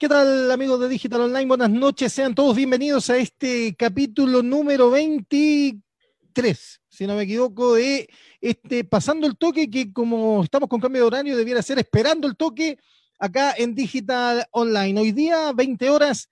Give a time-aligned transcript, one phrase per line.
[0.00, 1.44] ¿Qué tal amigos de Digital Online?
[1.44, 8.08] Buenas noches, sean todos bienvenidos a este capítulo número 23, si no me equivoco, de
[8.40, 12.38] este Pasando el Toque, que como estamos con cambio de horario, debiera ser Esperando el
[12.38, 12.78] Toque
[13.18, 14.98] acá en Digital Online.
[14.98, 16.30] Hoy día, 20 horas,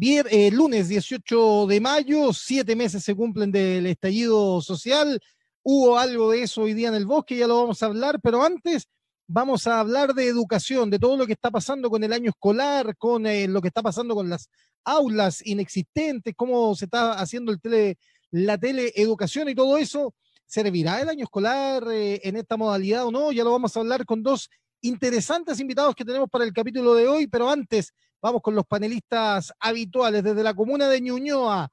[0.00, 5.18] eh, lunes 18 de mayo, siete meses se cumplen del estallido social.
[5.64, 8.44] Hubo algo de eso hoy día en el bosque, ya lo vamos a hablar, pero
[8.44, 8.86] antes
[9.28, 12.96] vamos a hablar de educación, de todo lo que está pasando con el año escolar,
[12.96, 14.48] con eh, lo que está pasando con las
[14.84, 17.98] aulas inexistentes, cómo se está haciendo el tele,
[18.30, 20.14] la teleeducación y todo eso.
[20.46, 23.30] ¿Servirá el año escolar eh, en esta modalidad o no?
[23.30, 24.48] Ya lo vamos a hablar con dos
[24.80, 29.52] interesantes invitados que tenemos para el capítulo de hoy, pero antes vamos con los panelistas
[29.60, 31.70] habituales desde la comuna de Ñuñoa.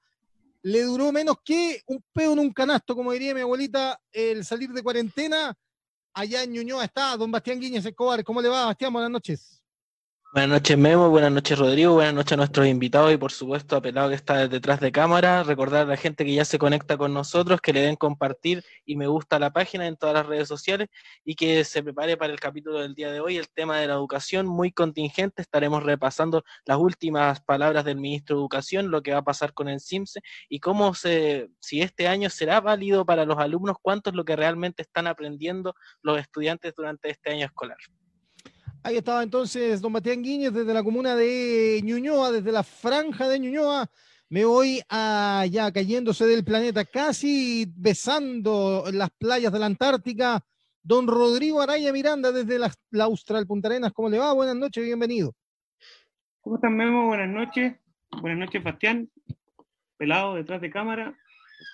[0.61, 4.71] Le duró menos que un pedo en un canasto, como diría mi abuelita, el salir
[4.71, 5.55] de cuarentena
[6.15, 8.23] allá en Ñuñoa está don Bastián Guiñez Escobar.
[8.23, 8.91] ¿Cómo le va, Bastián?
[8.91, 9.54] Buenas noches.
[10.35, 11.09] Buenas noches, Memo.
[11.09, 11.93] Buenas noches, Rodrigo.
[11.93, 15.43] Buenas noches a nuestros invitados y, por supuesto, a Pelado que está detrás de cámara.
[15.43, 18.97] Recordar a la gente que ya se conecta con nosotros que le den compartir y
[18.97, 20.89] me gusta la página en todas las redes sociales
[21.23, 23.37] y que se prepare para el capítulo del día de hoy.
[23.37, 25.41] El tema de la educación, muy contingente.
[25.41, 29.69] Estaremos repasando las últimas palabras del ministro de Educación, lo que va a pasar con
[29.69, 34.17] el CIMSE y cómo se, si este año será válido para los alumnos, cuánto es
[34.17, 37.77] lo que realmente están aprendiendo los estudiantes durante este año escolar.
[38.85, 43.39] Ahí estaba entonces don Bastián Guíñez desde la comuna de Ñuñoa, desde la franja de
[43.39, 43.89] Ñuñoa.
[44.29, 50.45] Me voy allá cayéndose del planeta, casi besando las playas de la Antártica.
[50.83, 52.71] Don Rodrigo Araya Miranda desde la,
[53.05, 54.31] Austral Punta Arenas, ¿cómo le va?
[54.33, 55.33] Buenas noches, bienvenido.
[56.41, 57.07] ¿Cómo están, Memo?
[57.07, 57.73] Buenas noches.
[58.21, 59.09] Buenas noches, Bastián.
[59.97, 61.17] Pelado detrás de cámara.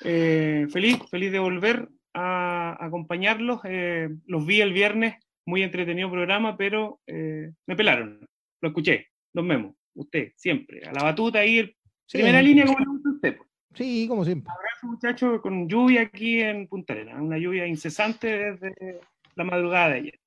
[0.05, 3.59] Eh, feliz, feliz de volver a acompañarlos.
[3.65, 8.19] Eh, los vi el viernes muy entretenido programa, pero eh, me pelaron.
[8.61, 9.75] Lo escuché, los memos.
[9.93, 10.83] Usted, siempre.
[10.85, 11.73] A la batuta ahí,
[12.11, 13.37] primera línea como le gusta a usted.
[13.73, 14.51] Sí, como siempre.
[14.51, 17.21] Abrazo, muchachos, con lluvia aquí en Punta Arenas.
[17.21, 18.99] Una lluvia incesante desde
[19.35, 20.19] la madrugada de ayer.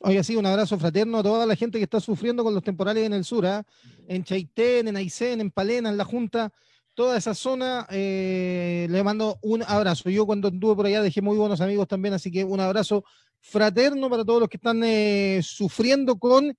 [0.00, 3.06] Oiga, sí, un abrazo fraterno a toda la gente que está sufriendo con los temporales
[3.06, 3.64] en el sur, ¿ah?
[4.06, 6.52] en Chaitén, en Aysén, en Palena, en La Junta,
[6.92, 7.86] toda esa zona.
[7.90, 10.10] Eh, le mando un abrazo.
[10.10, 13.04] Yo cuando estuve por allá dejé muy buenos amigos también, así que un abrazo
[13.44, 16.56] fraterno para todos los que están eh, sufriendo con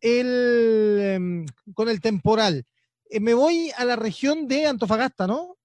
[0.00, 2.64] el, em, con el temporal.
[3.08, 5.56] Eh, me voy a la región de Antofagasta, ¿no?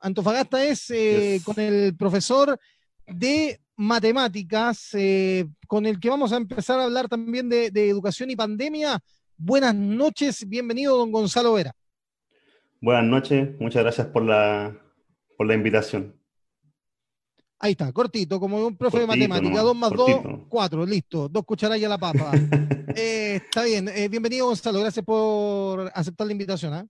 [0.00, 2.58] Antofagasta es eh, con el profesor
[3.06, 4.90] de matemáticas,
[5.66, 8.98] con el que vamos a empezar a hablar también de, educación y pandemia.
[9.36, 11.72] Buenas noches, bienvenido, don Gonzalo Vera.
[12.80, 14.76] Buenas noches, muchas gracias por la,
[15.36, 16.19] por la invitación.
[17.62, 19.60] Ahí está, cortito, como un profe de matemática.
[19.60, 21.28] dos más dos, cuatro, listo.
[21.28, 22.32] Dos cucharadas a la papa.
[22.96, 23.88] Eh, está bien.
[23.88, 24.80] Eh, bienvenido, Gonzalo.
[24.80, 26.74] Gracias por aceptar la invitación.
[26.74, 26.84] ¿ah?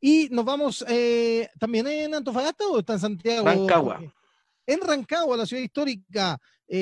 [0.00, 3.44] Y nos vamos eh, también en Antofagasta o está en Santiago.
[3.44, 4.00] Rancagua.
[4.66, 6.38] En Rancagua, la ciudad histórica.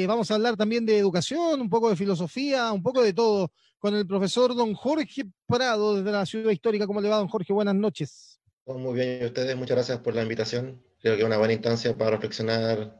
[0.07, 3.97] vamos a hablar también de educación, un poco de filosofía, un poco de todo, con
[3.97, 6.87] el profesor don Jorge Prado desde la ciudad histórica.
[6.87, 7.53] ¿Cómo le va, don Jorge?
[7.53, 8.34] Buenas noches.
[8.67, 11.95] Muy bien, y ustedes, muchas gracias por la invitación creo que es una buena instancia
[11.95, 12.99] para reflexionar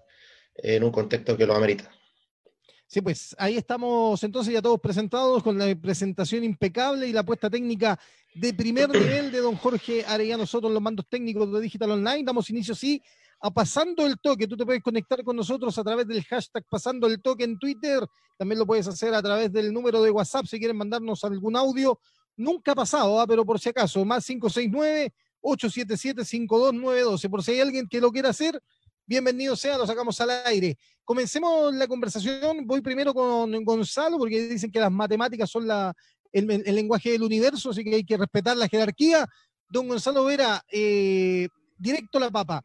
[0.57, 1.91] en un contexto que lo amerita.
[2.87, 7.49] Sí, pues ahí estamos entonces ya todos presentados con la presentación impecable y la puesta
[7.49, 7.99] técnica
[8.35, 12.25] de primer nivel de don Jorge Arellano Soto en los mandos técnicos de Digital Online.
[12.25, 13.03] Damos inicio, sí,
[13.41, 14.47] a Pasando el Toque.
[14.47, 18.01] Tú te puedes conectar con nosotros a través del hashtag Pasando el Toque en Twitter.
[18.37, 21.99] También lo puedes hacer a través del número de WhatsApp si quieren mandarnos algún audio.
[22.37, 23.27] Nunca ha pasado, ¿ah?
[23.27, 25.11] pero por si acaso, más 569
[25.45, 27.31] 877-5292.
[27.31, 28.61] Por si hay alguien que lo quiera hacer,
[29.07, 30.79] bienvenido sea, lo sacamos al aire.
[31.05, 32.67] Comencemos la conversación.
[32.67, 35.95] Voy primero con Gonzalo, porque dicen que las matemáticas son la,
[36.33, 39.29] el, lenguaje del universo, así que hay que respetar la jerarquía.
[39.69, 42.65] Don Gonzalo Vera, eh, directo a la papa.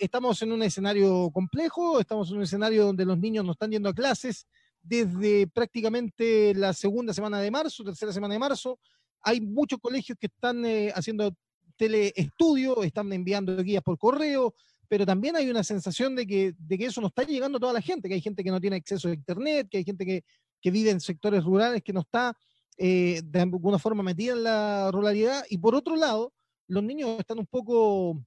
[0.00, 3.90] estamos en un escenario complejo, estamos en un escenario donde los niños no están yendo
[3.90, 4.46] a clases
[4.82, 8.78] desde prácticamente la segunda semana de marzo, tercera semana de marzo.
[9.20, 11.34] Hay muchos colegios que están eh, haciendo
[11.78, 14.54] teleestudio, están enviando guías por correo,
[14.88, 17.72] pero también hay una sensación de que, de que eso no está llegando a toda
[17.72, 20.24] la gente, que hay gente que no tiene acceso a Internet, que hay gente que,
[20.60, 22.36] que vive en sectores rurales que no está
[22.76, 25.44] eh, de alguna forma metida en la ruralidad.
[25.50, 26.32] Y por otro lado,
[26.66, 28.22] los niños están un poco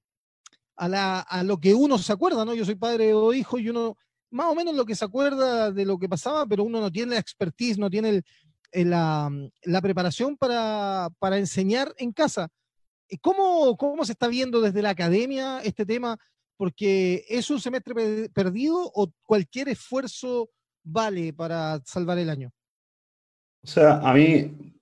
[0.76, 2.54] a, la, a lo que uno se acuerda, ¿no?
[2.54, 3.98] Yo soy padre o hijo y uno
[4.32, 7.16] más o menos lo que se acuerda de lo que pasaba, pero uno no tiene
[7.16, 8.24] la expertise, no tiene
[8.72, 9.30] la,
[9.64, 12.48] la, preparación para, para enseñar en casa.
[13.20, 16.18] ¿Cómo, ¿Cómo se está viendo desde la academia este tema?
[16.58, 20.50] Porque es un semestre perdido o cualquier esfuerzo
[20.84, 22.52] vale para salvar el año.
[23.64, 24.74] O sea, a mí,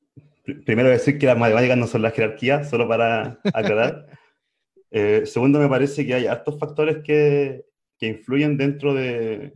[0.66, 4.18] primero decir que las matemáticas no son la jerarquía, solo para aclarar.
[4.92, 7.66] Eh, segundo, me parece que hay hartos factores que,
[7.98, 9.56] que influyen dentro de,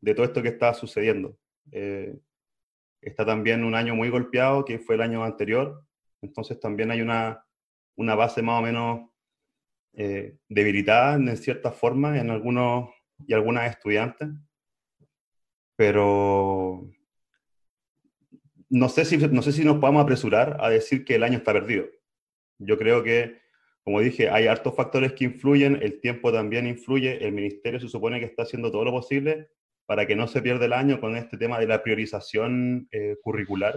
[0.00, 1.36] de, todo esto que está sucediendo.
[1.72, 2.16] Eh,
[3.00, 5.84] está también un año muy golpeado, que fue el año anterior,
[6.22, 7.44] entonces también hay una,
[7.96, 9.10] una base más o menos
[9.94, 12.90] eh, debilitada en cierta forma en algunos
[13.26, 14.28] y algunas estudiantes,
[15.76, 16.90] pero
[18.68, 21.52] no sé, si, no sé si nos podemos apresurar a decir que el año está
[21.52, 21.86] perdido.
[22.58, 23.40] Yo creo que,
[23.84, 28.18] como dije, hay hartos factores que influyen, el tiempo también influye, el ministerio se supone
[28.18, 29.50] que está haciendo todo lo posible
[29.86, 33.76] para que no se pierda el año con este tema de la priorización eh, curricular,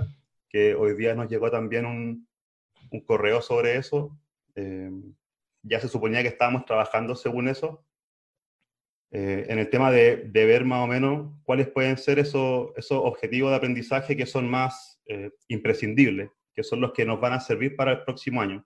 [0.49, 2.27] que hoy día nos llegó también un,
[2.91, 4.17] un correo sobre eso.
[4.55, 4.91] Eh,
[5.63, 7.85] ya se suponía que estábamos trabajando según eso,
[9.11, 12.99] eh, en el tema de, de, ver más o menos cuáles pueden ser esos, esos
[13.03, 17.39] objetivos de aprendizaje que son más eh, imprescindibles, que son los que nos van a
[17.39, 18.65] servir para el próximo año.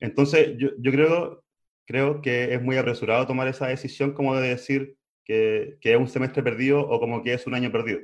[0.00, 1.44] Entonces, yo, yo creo,
[1.86, 6.08] creo que es muy apresurado tomar esa decisión como de decir que, que, es un
[6.08, 8.00] semestre perdido o como que es un año perdido.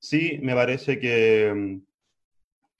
[0.00, 1.80] Sí, me parece que,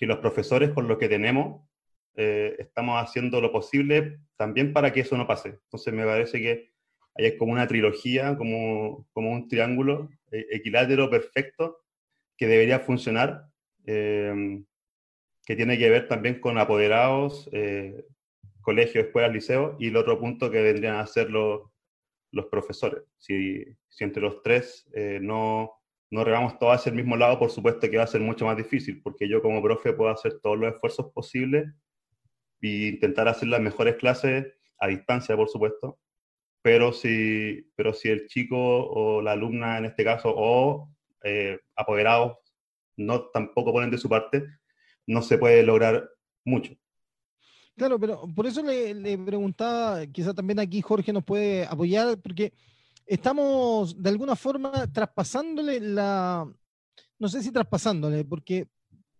[0.00, 1.68] que los profesores con lo que tenemos
[2.16, 5.50] eh, estamos haciendo lo posible también para que eso no pase.
[5.50, 6.70] Entonces, me parece que
[7.16, 11.78] Ahí es como una trilogía, como, como un triángulo eh, equilátero perfecto
[12.36, 13.46] que debería funcionar,
[13.86, 14.62] eh,
[15.44, 18.06] que tiene que ver también con apoderados, eh,
[18.60, 21.62] colegios, escuelas, liceos, y el otro punto que vendrían a ser los,
[22.30, 23.02] los profesores.
[23.18, 24.88] Si, si, entre los tres
[25.20, 25.79] no,
[26.10, 28.56] no regamos todos hacia el mismo lado, por supuesto que va a ser mucho más
[28.56, 31.72] difícil, porque yo como profe puedo hacer todos los esfuerzos posibles
[32.60, 34.46] e intentar hacer las mejores clases
[34.78, 35.98] a distancia, por supuesto,
[36.62, 40.90] pero si, pero si el chico o la alumna en este caso o
[41.22, 42.38] eh, apoderados
[42.96, 44.44] no tampoco ponen de su parte,
[45.06, 46.08] no se puede lograr
[46.44, 46.74] mucho.
[47.76, 52.52] Claro, pero por eso le preguntaba, quizá también aquí Jorge nos puede apoyar, porque
[53.10, 56.48] estamos de alguna forma traspasándole la,
[57.18, 58.68] no sé si traspasándole, porque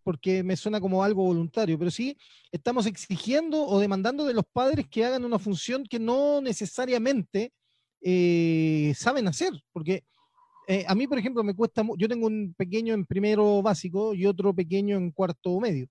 [0.02, 2.16] porque me suena como algo voluntario, pero sí
[2.50, 7.52] estamos exigiendo o demandando de los padres que hagan una función que no necesariamente
[8.00, 10.04] eh, saben hacer, porque
[10.66, 14.24] eh, a mí, por ejemplo, me cuesta, yo tengo un pequeño en primero básico y
[14.24, 15.86] otro pequeño en cuarto medio.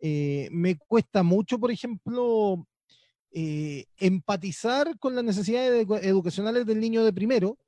[0.00, 2.66] Eh, me cuesta mucho, por ejemplo,
[3.32, 7.58] empatizar con las necesidades educacionales del niño de primero,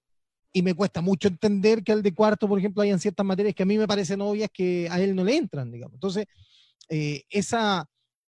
[0.52, 3.62] y me cuesta mucho entender que al de cuarto, por ejemplo, hayan ciertas materias que
[3.62, 5.94] a mí me parecen obvias que a él no le entran, digamos.
[5.94, 6.26] Entonces,
[6.90, 7.88] eh, esa,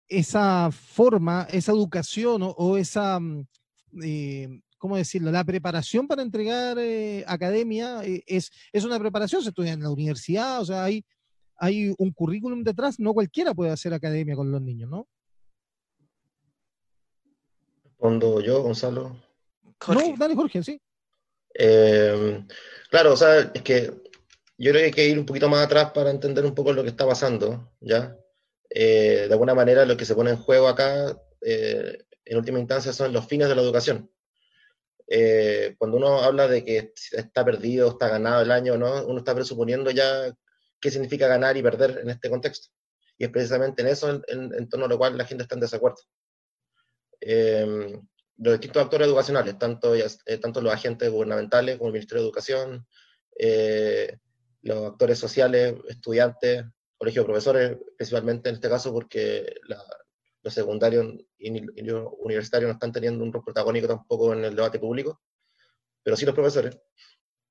[0.07, 3.47] esa forma, esa educación o, esa, mm,
[4.03, 5.31] eh, ¿cómo decirlo?
[5.31, 9.89] La preparación para entregar eh, academia eh, es, es una preparación, se estudia en la
[9.89, 11.03] universidad, o sea, hay,
[11.57, 15.07] hay un currículum detrás, no cualquiera puede hacer academia con los niños, ¿no?
[18.03, 19.15] Respondo yo, Gonzalo.
[19.79, 20.09] Jorge.
[20.09, 20.81] No, dale, Jorge, sí.
[21.53, 22.45] Eh,
[22.89, 23.93] claro, o sea, es que
[24.57, 26.83] yo creo que hay que ir un poquito más atrás para entender un poco lo
[26.83, 28.13] que está pasando, ¿ya?
[28.69, 32.91] Eh, de alguna manera lo que se pone en juego acá, eh, en última instancia,
[32.91, 34.11] son los fines de la educación.
[35.07, 39.05] Eh, cuando uno habla de que está perdido, está ganado el año, ¿no?
[39.05, 40.29] Uno está presuponiendo ya
[40.81, 42.67] qué significa ganar y perder en este contexto.
[43.17, 45.61] Y es precisamente en eso en, en torno a lo cual la gente está en
[45.61, 46.01] desacuerdo.
[47.25, 47.99] Eh,
[48.37, 52.87] los distintos actores educacionales, tanto, eh, tanto los agentes gubernamentales como el Ministerio de Educación,
[53.37, 54.17] eh,
[54.61, 56.65] los actores sociales, estudiantes,
[56.97, 59.55] colegios de profesores, principalmente en este caso porque
[60.41, 61.05] los secundarios
[61.37, 65.21] y, los universitarios no están teniendo un rol protagónico tampoco en el debate público,
[66.01, 66.77] pero sí los profesores.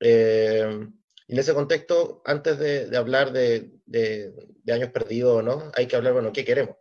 [0.00, 0.88] Eh,
[1.28, 5.96] y en ese contexto, antes de, hablar de, de, años perdidos o no, hay que
[5.96, 6.76] hablar, bueno, ¿qué queremos?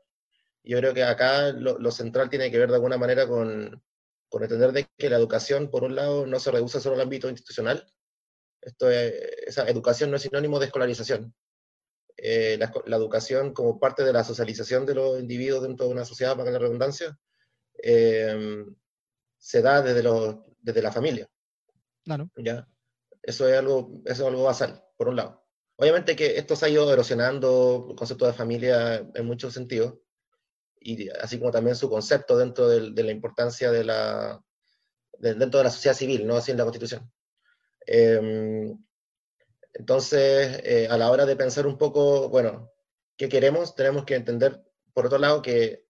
[0.63, 3.81] Yo creo que acá lo, lo central tiene que ver de alguna manera con,
[4.29, 7.29] con entender de que la educación, por un lado, no se reduce solo al ámbito
[7.29, 7.85] institucional.
[8.61, 9.13] Esto es,
[9.47, 11.33] esa educación no es sinónimo de escolarización.
[12.17, 16.05] Eh, la, la, educación como parte de la socialización de los individuos dentro de una
[16.05, 17.17] sociedad, para la redundancia,
[17.81, 18.63] eh,
[19.37, 21.27] se da desde, los, desde la familia.
[22.03, 22.29] Claro.
[22.35, 22.67] ¿Ya?
[23.23, 25.43] Eso es algo, eso es algo basal, por un lado.
[25.77, 29.95] Obviamente que esto se ha ido erosionando el concepto de familia en muchos sentidos,
[30.81, 34.43] y así como también su concepto dentro de, de la importancia de la,
[35.19, 37.11] de, dentro de la sociedad civil, no así en la Constitución.
[37.85, 38.73] Eh,
[39.73, 42.71] entonces, eh, a la hora de pensar un poco, bueno,
[43.17, 43.75] ¿qué queremos?
[43.75, 44.61] Tenemos que entender,
[44.93, 45.85] por otro lado, que,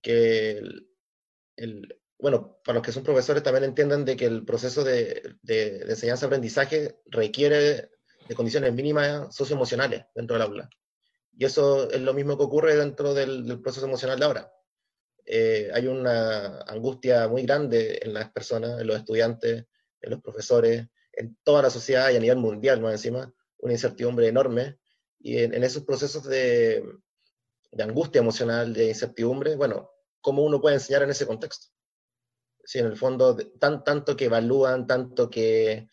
[0.00, 0.88] que el,
[1.56, 5.78] el, bueno, para los que son profesores también entiendan de que el proceso de, de,
[5.88, 7.90] enseñanza-aprendizaje requiere
[8.28, 10.70] de condiciones mínimas socioemocionales dentro del aula.
[11.36, 14.52] Y eso es lo mismo que ocurre dentro del, proceso emocional de ahora.
[15.26, 19.66] Eh, hay una angustia muy grande en las personas, en los estudiantes,
[20.00, 24.28] en los profesores, en toda la sociedad y a nivel mundial más encima, una incertidumbre
[24.28, 24.78] enorme.
[25.18, 26.84] Y en, esos procesos de,
[27.72, 31.68] de, angustia emocional, de incertidumbre, bueno, ¿cómo uno puede enseñar en ese contexto?
[32.64, 35.88] Si en el fondo, tan, tanto que evalúan, tanto que,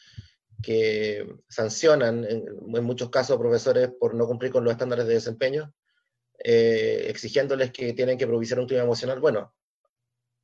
[0.62, 2.46] que sancionan, en,
[2.84, 5.74] muchos casos, profesores por no cumplir con los estándares de desempeño,
[6.44, 9.20] eh, exigiéndoles que tienen que propiciar un clima emocional.
[9.20, 9.54] Bueno,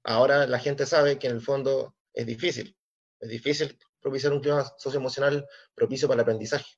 [0.03, 2.75] ahora la gente sabe que en el fondo es difícil,
[3.19, 6.77] es difícil propiciar un clima socioemocional propicio para el aprendizaje.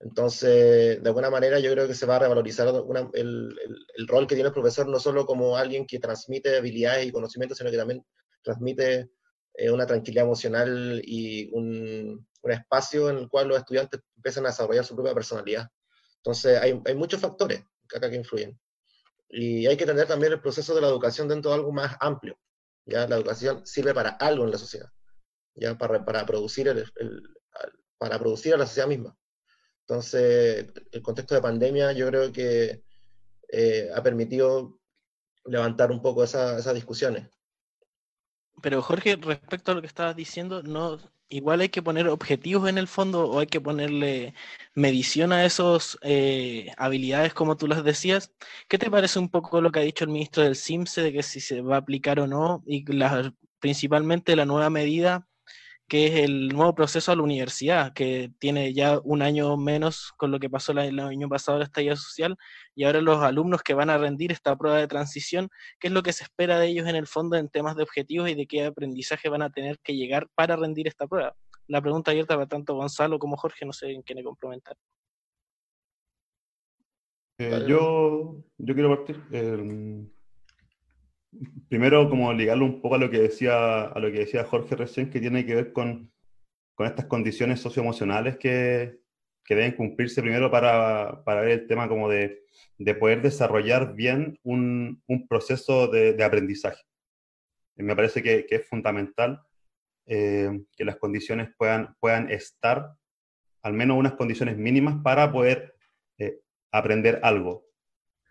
[0.00, 2.66] Entonces, de alguna manera yo creo que se va a revalorizar
[3.14, 3.56] el,
[3.94, 7.58] el, rol que tiene el profesor, no solo como alguien que transmite habilidades y conocimientos,
[7.58, 8.04] sino que también
[8.42, 9.10] transmite
[9.54, 14.48] eh, una tranquilidad emocional y un, un, espacio en el cual los estudiantes empiezan a
[14.48, 15.68] desarrollar su propia personalidad.
[16.16, 18.58] Entonces, hay, hay muchos factores acá que influyen.
[19.28, 22.38] Y hay que entender también el proceso de la educación dentro de algo más amplio.
[22.86, 23.06] ¿ya?
[23.06, 24.90] La educación sirve para algo en la sociedad,
[25.54, 25.76] ¿ya?
[25.76, 26.84] Para, para, producir el,
[27.98, 29.16] para producir a la sociedad misma.
[29.86, 32.84] Entonces, el contexto de pandemia yo creo que
[33.48, 34.78] eh, ha permitido
[35.44, 37.28] levantar un poco esas discusiones.
[38.62, 40.98] Pero Jorge, respecto a lo que estabas diciendo, no,
[41.32, 44.34] igual hay que poner objetivos en el fondo o hay que ponerle
[44.74, 48.32] medición a esas eh, habilidades como tú las decías.
[48.68, 51.22] ¿Qué te parece un poco lo que ha dicho el ministro del CIMSE de que
[51.22, 52.84] si se va a aplicar o no y
[53.60, 55.26] principalmente la nueva medida
[55.92, 60.30] que es el nuevo proceso a la universidad, que tiene ya un año menos con
[60.30, 62.34] lo que pasó el año pasado la estallido social,
[62.74, 66.02] y ahora los alumnos que van a rendir esta prueba de transición, ¿qué es lo
[66.02, 68.64] que se espera de ellos en el fondo en temas de objetivos y de qué
[68.64, 71.36] aprendizaje van a tener que llegar para rendir esta prueba?
[71.66, 74.78] La pregunta abierta para tanto Gonzalo como Jorge, no sé en qué me complementar.
[77.36, 79.22] Eh, yo, yo quiero partir.
[79.30, 80.06] Eh,
[81.68, 85.10] primero como ligarlo un poco a lo que decía, a lo que decía Jorge recién,
[85.10, 86.12] que tiene que ver con,
[86.74, 89.00] con estas condiciones socioemocionales que,
[89.44, 92.42] que deben cumplirse primero para, para, ver el tema como de,
[92.78, 96.82] de poder desarrollar bien un, un proceso de, aprendizaje.
[97.76, 99.42] Me parece que, que es fundamental
[100.06, 102.94] eh, que las condiciones puedan, puedan estar,
[103.62, 105.74] al menos unas condiciones mínimas para poder
[106.18, 107.64] eh, aprender algo.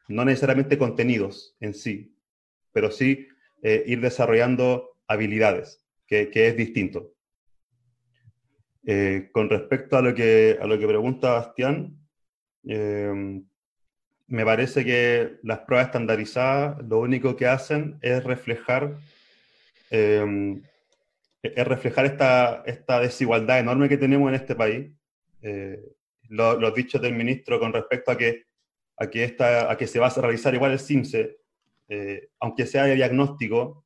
[0.08, 2.11] No necesariamente contenidos en sí,
[2.72, 3.28] pero sí
[3.64, 7.14] eh, ir desarrollando habilidades, que, es distinto.
[8.86, 11.96] Eh, con respecto a lo que, a lo que pregunta Bastián,
[12.68, 13.42] eh,
[14.28, 18.98] me parece que las pruebas estandarizadas lo único que hacen es reflejar,
[19.92, 24.90] es reflejar esta, esta, desigualdad enorme que tenemos en este país.
[26.30, 28.46] los dichos del ministro con respecto a que,
[28.96, 31.41] a que, esta, a que se va a realizar igual el CIMSE
[31.94, 33.86] eh, aunque sea de diagnóstico,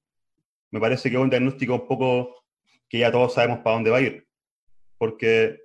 [0.69, 2.35] me parece que es un diagnóstico un poco
[2.87, 4.27] que ya todos sabemos para dónde va a ir.
[4.99, 5.59] Porque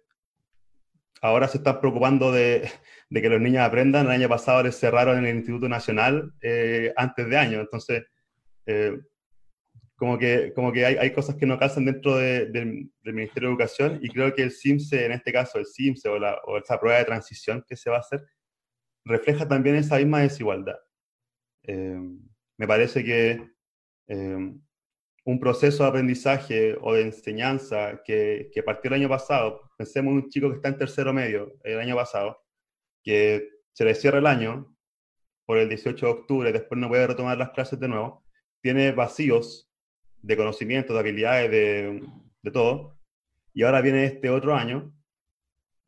[1.20, 2.66] ahora se están preocupando de,
[3.12, 4.06] que los niños aprendan.
[4.06, 7.60] El año pasado les cerraron en el Instituto Nacional eh, antes de año.
[7.60, 8.04] Entonces,
[8.64, 8.98] eh,
[9.96, 14.08] como que, como que hay, cosas que no calzan dentro del Ministerio de Educación y
[14.08, 17.04] creo que el CIMSE, en este caso el CIMSE o, la, o esa prueba de
[17.04, 18.24] transición que se va a hacer,
[19.04, 20.78] refleja también esa misma desigualdad
[22.60, 23.42] me parece que
[24.06, 24.60] em,
[25.24, 30.18] un proceso de aprendizaje o de enseñanza que, que, partió el año pasado, pensemos en
[30.18, 32.44] un chico que está en tercero medio el año pasado,
[33.02, 34.76] que se le cierra el año
[35.46, 38.26] por el 18 de octubre, después no puede retomar las clases de nuevo,
[38.60, 39.70] tiene vacíos
[40.20, 42.02] de conocimiento, de habilidades, de,
[42.42, 43.00] de todo,
[43.54, 44.92] y ahora viene este otro año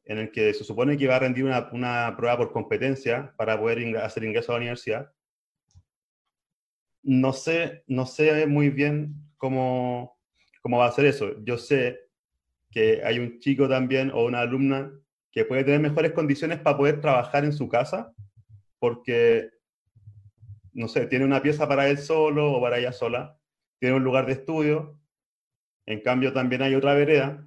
[0.05, 3.61] en el que se supone que va a rendir una, una prueba por competencia para
[3.61, 5.13] poder hacer ingreso a la universidad,
[7.03, 10.19] no sé, no sé muy bien cómo,
[10.63, 11.43] cómo va a ser eso.
[11.45, 11.99] Yo sé
[12.71, 14.93] que hay un chico también o una alumna
[15.31, 18.13] que puede tener mejores condiciones para poder trabajar en su casa,
[18.79, 19.51] porque,
[20.73, 23.39] no sé, tiene una pieza para él solo o para ella sola,
[23.79, 24.99] tiene un lugar de estudio,
[25.87, 27.47] en cambio también hay otra vereda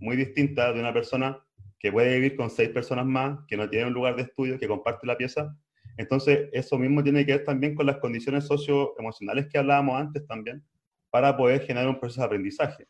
[0.00, 1.40] muy distinta de una persona
[1.78, 4.68] que puede vivir con seis personas más, que no tiene un lugar de estudio, que
[4.68, 5.56] comparte la pieza,
[5.96, 10.64] entonces, eso mismo tiene que ver también con las condiciones socioemocionales que hablábamos antes también,
[11.10, 12.88] para poder generar un proceso de aprendizaje.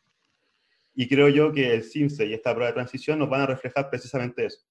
[0.95, 3.89] Y creo yo que el CIMSE y esta prueba de transición nos van a reflejar
[3.89, 4.65] precisamente eso,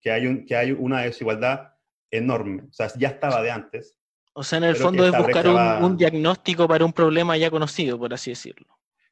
[0.00, 1.74] que hay, un, que hay una desigualdad
[2.10, 3.96] enorme, o sea, ya estaba de antes.
[4.34, 5.46] O sea, en el fondo es buscar
[5.82, 8.66] un, diagnóstico para un problema ya conocido, por así decirlo.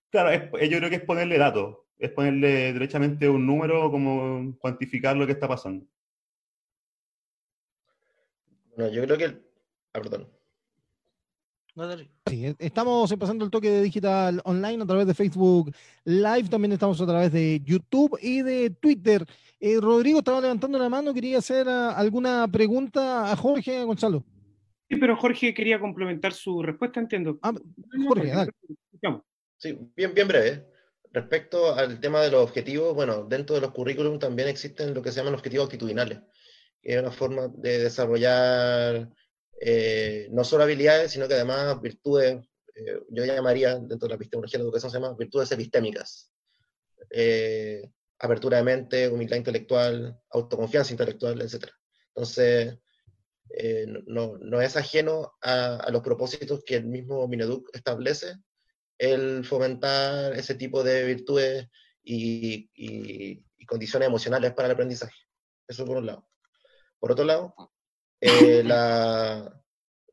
[0.08, 5.26] Claro, yo creo que es ponerle datos, es ponerle derechamente un número, como cuantificar lo
[5.26, 5.84] que está pasando.
[8.76, 9.24] Bueno, yo creo que...
[9.92, 10.28] Ah, perdón.
[12.26, 15.72] Sí, e, estamos empezando el toque de digital online a través de Facebook
[16.04, 19.24] Live, también estamos a través de YouTube y de Twitter.
[19.58, 24.24] Eh, Rodrigo estaba levantando la mano, quería hacer ah, alguna pregunta a Jorge, a Gonzalo.
[24.88, 27.38] Sí, pero Jorge quería complementar su respuesta, entiendo.
[27.42, 27.52] Ah,
[28.08, 28.52] Jorge, dale.
[29.56, 30.66] Sí, bien, bien breve.
[31.12, 35.10] Respecto al tema de los objetivos, bueno, dentro de los currículum también existen lo que
[35.10, 36.20] se llaman objetivos actitudinales,
[36.82, 39.08] es una forma de desarrollar
[39.60, 42.42] eh, no solo habilidades, sino que además virtudes,
[42.74, 46.32] eh, yo llamaría, dentro de la epistemología de la educación, se llama virtudes epistémicas.
[47.10, 51.66] Eh, apertura de mente, humildad intelectual, autoconfianza intelectual, etc.
[52.08, 52.78] Entonces,
[54.06, 58.36] no, no, es ajeno a, los propósitos que el mismo Mineduc establece
[58.98, 61.66] el fomentar ese tipo de virtudes
[62.02, 65.16] y condiciones emocionales para el aprendizaje.
[65.66, 66.29] Eso por un lado.
[67.00, 67.54] Por otro lado,
[68.20, 69.58] eh, la,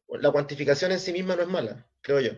[0.08, 2.32] la, cuantificación en sí misma no es mala, creo yo.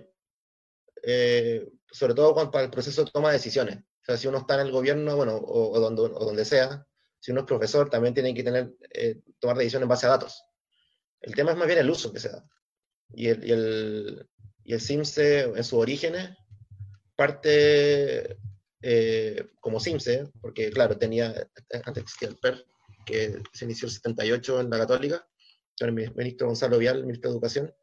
[1.03, 3.77] Eh, sobre todo cuando, para el proceso de toma de decisiones.
[3.77, 6.85] O sea, si uno está en el gobierno, bueno, o, donde, o donde, sea,
[7.19, 10.43] si uno es profesor, también tiene que tener, eh, tomar decisiones en base a datos.
[11.21, 12.43] El tema es más bien el uso que se da.
[13.13, 14.29] Y el, y el,
[14.63, 16.35] y el CIMSE, en sus orígenes,
[17.15, 18.37] parte
[19.59, 21.35] como CIMSE, porque claro, tenía,
[21.85, 22.65] antes existía el PER,
[23.09, 25.27] que se inició el 78 en la Católica,
[25.79, 27.73] el ministro Gonzalo Vial, ministro de Educación,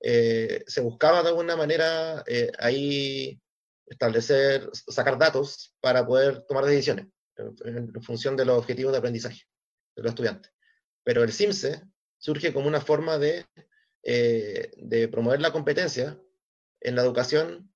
[0.00, 3.40] eh, se buscaba de alguna manera eh, ahí
[3.86, 7.06] establecer, sacar datos para poder tomar decisiones
[7.36, 9.42] en, función de los objetivos de aprendizaje
[9.96, 10.52] de los estudiantes.
[11.02, 11.82] Pero el CIMSE
[12.18, 13.46] surge como una forma de,
[14.02, 16.18] eh, de promover la competencia
[16.80, 17.70] en la educación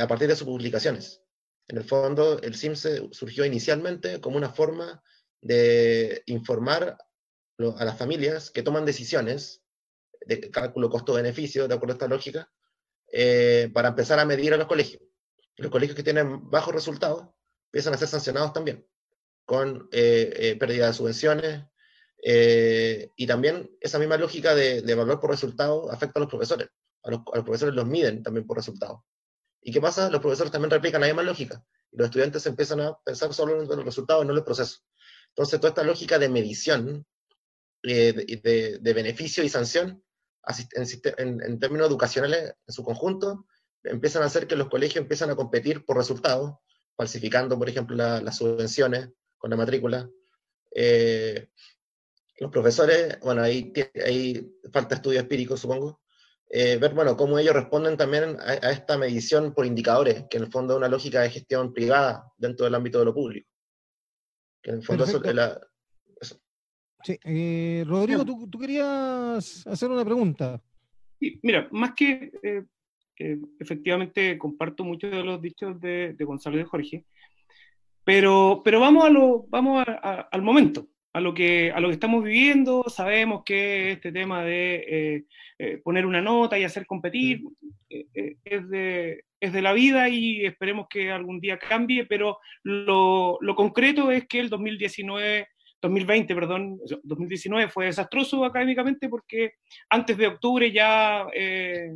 [0.00, 1.22] a partir de sus publicaciones.
[1.68, 5.00] En el fondo, el CIMSE surgió inicialmente como una forma
[5.40, 6.98] de informar
[7.76, 9.62] a las familias que toman decisiones
[10.26, 12.50] de cálculo costo-beneficio, de acuerdo a esta lógica,
[13.12, 15.02] eh, para empezar a medir a los colegios.
[15.56, 17.28] Los colegios que tienen bajos resultados
[17.66, 18.86] empiezan a ser sancionados también,
[19.44, 21.64] con eh, eh, pérdida de subvenciones,
[22.22, 26.68] y también esa misma lógica de, valor por resultado afecta a los profesores.
[27.02, 29.00] A los, profesores los miden también por resultados.
[29.62, 30.10] ¿Y qué pasa?
[30.10, 33.66] Los profesores también replican la misma lógica, y los estudiantes empiezan a pensar solo en
[33.66, 34.80] los resultados, no en el proceso.
[35.30, 37.06] Entonces, toda esta lógica de medición
[37.82, 38.12] eh,
[38.80, 40.02] de, beneficio y sanción
[41.16, 43.46] en, términos educacionales en su conjunto,
[43.84, 46.54] empiezan a hacer que los colegios empiezan a competir por resultados,
[46.96, 50.10] falsificando, por ejemplo, las subvenciones con la matrícula.
[50.74, 51.48] Eh,
[52.38, 53.72] los profesores, bueno, ahí,
[54.04, 56.00] ahí falta estudio empírico, supongo,
[56.52, 60.50] eh, ver, bueno, cómo ellos responden también a, esta medición por indicadores, que en el
[60.50, 63.49] fondo es una lógica de gestión privada dentro del ámbito de lo público.
[64.62, 65.58] Que en el fondo eso, la,
[67.02, 70.62] Sí, eh, Rodrigo, tú, querías hacer una pregunta.
[71.18, 72.64] Sí, mira, más que eh,
[73.58, 77.04] efectivamente comparto muchos de los dichos de, Gonzalo y de Jorge,
[78.04, 82.22] pero, pero vamos, a lo, vamos al momento, a lo, que, a lo que estamos
[82.22, 82.84] viviendo.
[82.88, 85.24] Sabemos que este tema de
[85.58, 87.42] eh, poner una nota y hacer competir
[87.88, 93.54] es, de, es de la vida y esperemos que algún día cambie, pero lo, lo
[93.54, 95.48] concreto es que el 2019
[95.82, 99.54] 2020, perdón, 2019 fue desastroso académicamente porque
[99.88, 101.92] antes de octubre ya eh,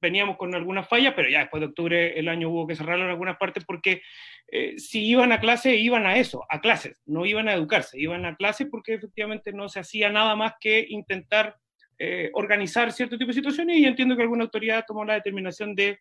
[0.00, 3.10] veníamos con algunas fallas, pero ya después de octubre el año hubo que cerrarlo en
[3.10, 4.02] algunas partes porque
[4.48, 8.26] eh, si iban a clase, iban a eso, a clases, no iban a educarse, iban
[8.26, 11.56] a clases porque efectivamente no se hacía nada más que intentar
[11.98, 15.98] eh, organizar cierto tipo de situaciones y entiendo que alguna autoridad tomó la determinación de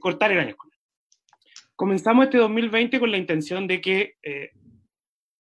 [0.00, 0.78] cortar el año escolar.
[1.76, 4.14] Comenzamos este 2020 con la intención de que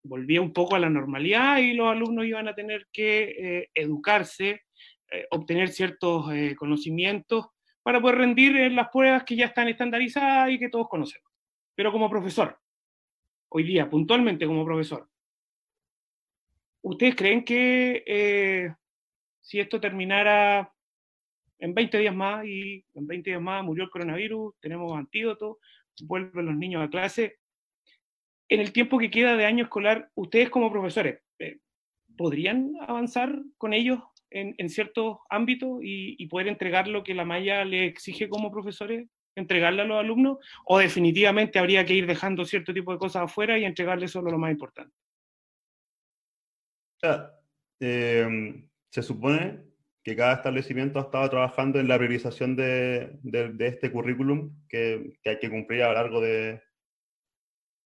[0.08, 4.62] volvía un poco a la normalidad y los alumnos iban a tener que eh, educarse,
[5.12, 7.48] eh, obtener ciertos eh, conocimientos
[7.84, 11.30] para poder rendir en las pruebas que ya están estandarizadas y que todos conocemos.
[11.76, 12.58] Pero como profesor,
[13.50, 15.08] hoy día, puntualmente como profesor,
[16.82, 18.74] ¿ustedes creen que
[19.48, 20.74] si esto terminara
[21.60, 25.60] en 20 días más y en 20 días más murió el coronavirus, tenemos antídoto,
[26.02, 27.38] vuelven los niños a clase,
[28.50, 31.60] en el tiempo que queda de año escolar, ustedes como profesores, eh,
[32.18, 37.86] ¿podrían avanzar con ellos en, ciertos ámbitos y, poder entregar lo que la malla le
[37.86, 40.40] exige como profesores, entregarle a los alumnos?
[40.66, 44.38] ¿O definitivamente habría que ir dejando cierto tipo de cosas afuera y entregarle solo lo
[44.38, 44.94] más importante?
[47.80, 49.60] Em, se supone
[50.04, 53.20] que cada establecimiento ha estado trabajando en la priorización de,
[53.60, 56.64] este currículum que, hay que cumplir a lo largo de,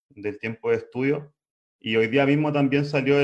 [0.08, 1.34] del tiempo de estudio.
[1.78, 3.16] Y hoy día mismo también salió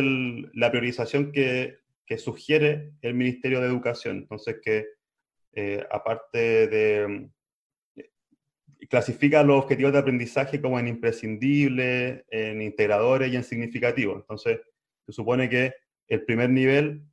[0.53, 4.18] la priorización que, que sugiere el Ministerio de Educación.
[4.18, 4.85] Entonces, que
[5.55, 7.31] eh, aparte de...
[8.90, 14.16] clasifica los objetivos de aprendizaje como en imprescindibles, en integradores y en significativos.
[14.16, 14.61] Entonces,
[15.07, 15.72] se supone que
[16.09, 17.08] el primer nivel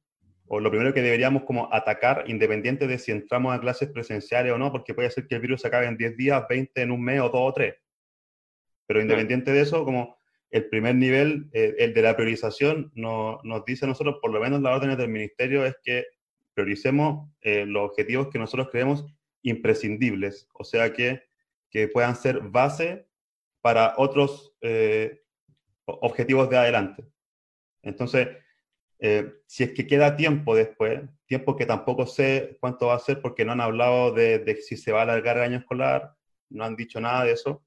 [0.47, 4.57] o lo primero que deberíamos como atacar, independiente de si entramos a clases presenciales o
[4.57, 7.03] no, porque puede ser que el virus se acabe en 10 días, 20 en un
[7.03, 7.75] mes o 2 o 3.
[8.87, 10.17] Pero independiente de eso, como
[10.51, 14.61] el primer nivel, eh, el de la priorización, nos dice a nosotros, por lo menos
[14.61, 16.05] las órdenes del ministerio, es que
[16.53, 19.05] prioricemos eh, los objetivos que nosotros creemos
[19.41, 21.23] imprescindibles, o sea, que,
[21.69, 23.07] que puedan ser base
[23.61, 25.23] para otros eh,
[25.85, 27.05] objetivos de adelante.
[27.81, 28.27] Entonces,
[28.99, 33.21] eh, si es que queda tiempo después, tiempo que tampoco sé cuánto va a ser
[33.21, 36.13] porque no han hablado de, si se va a alargar el año escolar,
[36.49, 37.63] no han dicho nada de eso,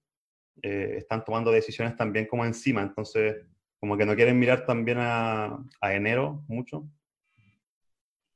[0.63, 3.37] eh, están tomando decisiones también como encima, entonces
[3.79, 6.89] como que no quieren mirar también a, enero mucho.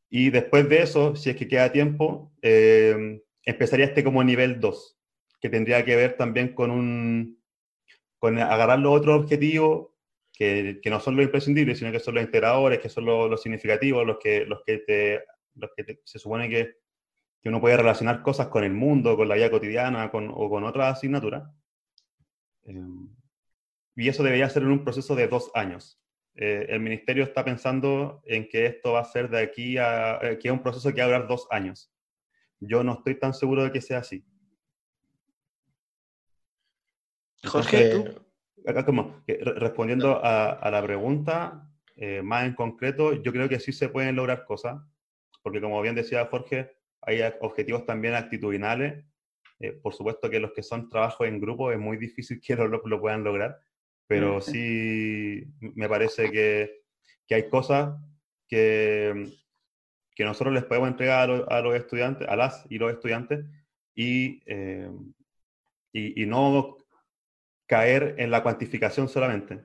[0.08, 4.98] Y después de eso, si es que queda tiempo, eh, empezaría este como nivel 2,
[5.40, 7.42] que tendría que ver también con un
[8.18, 9.88] con agarrar los otros objetivos
[10.82, 14.18] que, no son los imprescindibles, sino que son los integradores, que son los, significativos, los
[14.18, 15.24] que, los que, te,
[15.54, 16.78] los que se supone que,
[17.40, 20.64] que, uno puede relacionar cosas con el mundo, con la vida cotidiana con, o con
[20.64, 21.44] otras asignaturas.
[22.64, 22.74] Eh,
[23.94, 26.00] y eso debería ser en un proceso de dos años.
[26.34, 30.38] Eh, el ministerio está pensando en que esto va a ser de aquí a, eh,
[30.38, 31.92] que es un proceso que va a durar dos años.
[32.58, 34.24] Yo no estoy tan seguro de que sea así.
[37.44, 38.31] Jorge, ¿tú?
[38.66, 43.88] Acá como respondiendo a, la pregunta, eh, más en concreto, yo creo que sí se
[43.88, 44.80] pueden lograr cosas,
[45.42, 49.04] porque como bien decía Jorge, hay objetivos también actitudinales.
[49.60, 52.68] Eh, por supuesto que los que son trabajos en grupo es muy difícil que lo,
[52.68, 53.60] lo puedan lograr,
[54.06, 56.82] pero sí me parece que,
[57.26, 57.94] que hay cosas
[58.48, 59.32] que,
[60.14, 63.46] que, nosotros les podemos entregar a, los estudiantes, a las y los estudiantes,
[63.94, 64.90] y, eh,
[65.92, 66.76] y, y, no
[67.72, 69.64] caer en la cuantificación solamente,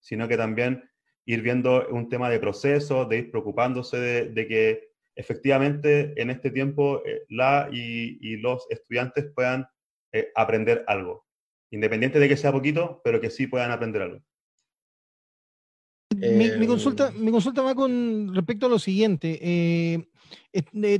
[0.00, 0.84] sino que también
[1.24, 7.00] ir viendo un tema de proceso, de ir preocupándose de, que efectivamente en este tiempo
[7.06, 9.66] eh, la y, los estudiantes puedan
[10.12, 11.24] eh, aprender algo,
[11.70, 14.20] independiente de que sea poquito, pero que sí puedan aprender algo.
[16.18, 19.38] Mi, consulta, mi consulta va con respecto a lo siguiente.
[19.40, 20.06] Eh,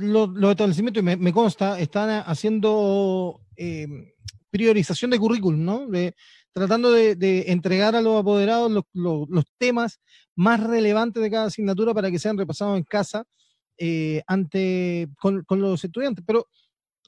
[0.01, 3.39] los, establecimientos, me, me, consta, están haciendo
[4.49, 5.87] priorización de currículum, ¿no?
[5.87, 6.15] De,
[6.53, 9.99] tratando de, entregar a los apoderados los, temas
[10.35, 13.25] más relevantes de cada asignatura para que sean repasados en casa
[13.77, 16.23] eh, ante, con, los estudiantes.
[16.25, 16.47] Pero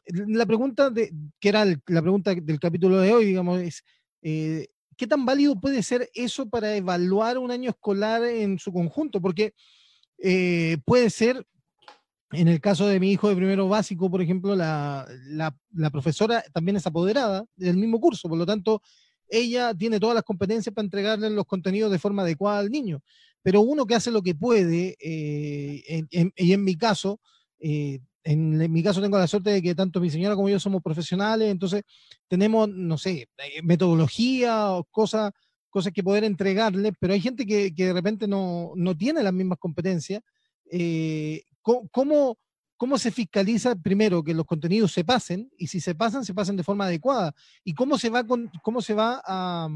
[0.06, 3.84] la pregunta, de, que era la pregunta del capítulo de hoy, digamos, es,
[4.22, 9.22] eh, ¿qué tan válido puede ser eso para evaluar un año escolar en su conjunto?
[9.22, 9.54] Porque
[10.18, 11.46] eh, puede ser,
[12.32, 16.78] en el caso de mi hijo de primero básico, por ejemplo, la, la, profesora también
[16.78, 18.82] es apoderada del mismo curso, por lo tanto,
[19.32, 23.02] ella tiene todas las competencias para entregarle los contenidos de forma adecuada al niño.
[23.42, 27.20] Pero uno que hace lo que puede, eh, y en mi caso,
[27.60, 30.84] eh, en, mi caso tengo la suerte de que tanto mi señora como yo somos
[30.84, 31.84] profesionales, entonces
[32.28, 35.32] tenemos, no sé, eh, metodología o cosas,
[35.70, 40.22] cosas que poder entregarle, pero hay gente que, de repente no, tiene las mismas competencias.
[41.62, 42.38] ¿cómo,
[42.82, 46.56] ¿Cómo se fiscaliza primero que los contenidos se pasen y si se pasan, se pasen
[46.58, 47.32] de forma adecuada?
[47.64, 49.70] ¿Y cómo se va, con, cómo se va a,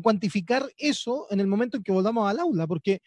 [0.00, 2.68] cuantificar eso en el momento en que volvamos al aula?
[2.68, 3.00] Porque,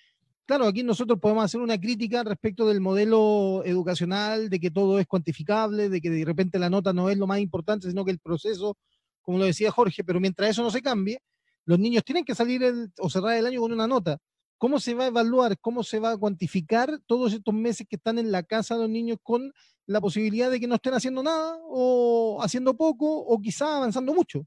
[0.45, 5.07] claro, aquí nosotros podemos hacer una crítica respecto del modelo educacional, de que todo es
[5.07, 8.19] cuantificable, de que de repente la nota no es lo más importante, sino que el
[8.19, 8.75] proceso,
[9.21, 11.21] como lo decía Jorge, pero mientras eso no se cambie,
[11.63, 12.61] los niños tienen que salir
[12.99, 14.17] o cerrar el año con una nota.
[14.59, 18.19] ¿Cómo se va a evaluar, cómo se va a cuantificar todos estos meses que están
[18.19, 19.53] en la casa de los niños con
[19.85, 24.45] la posibilidad de que no estén haciendo nada o haciendo poco o quizá avanzando mucho?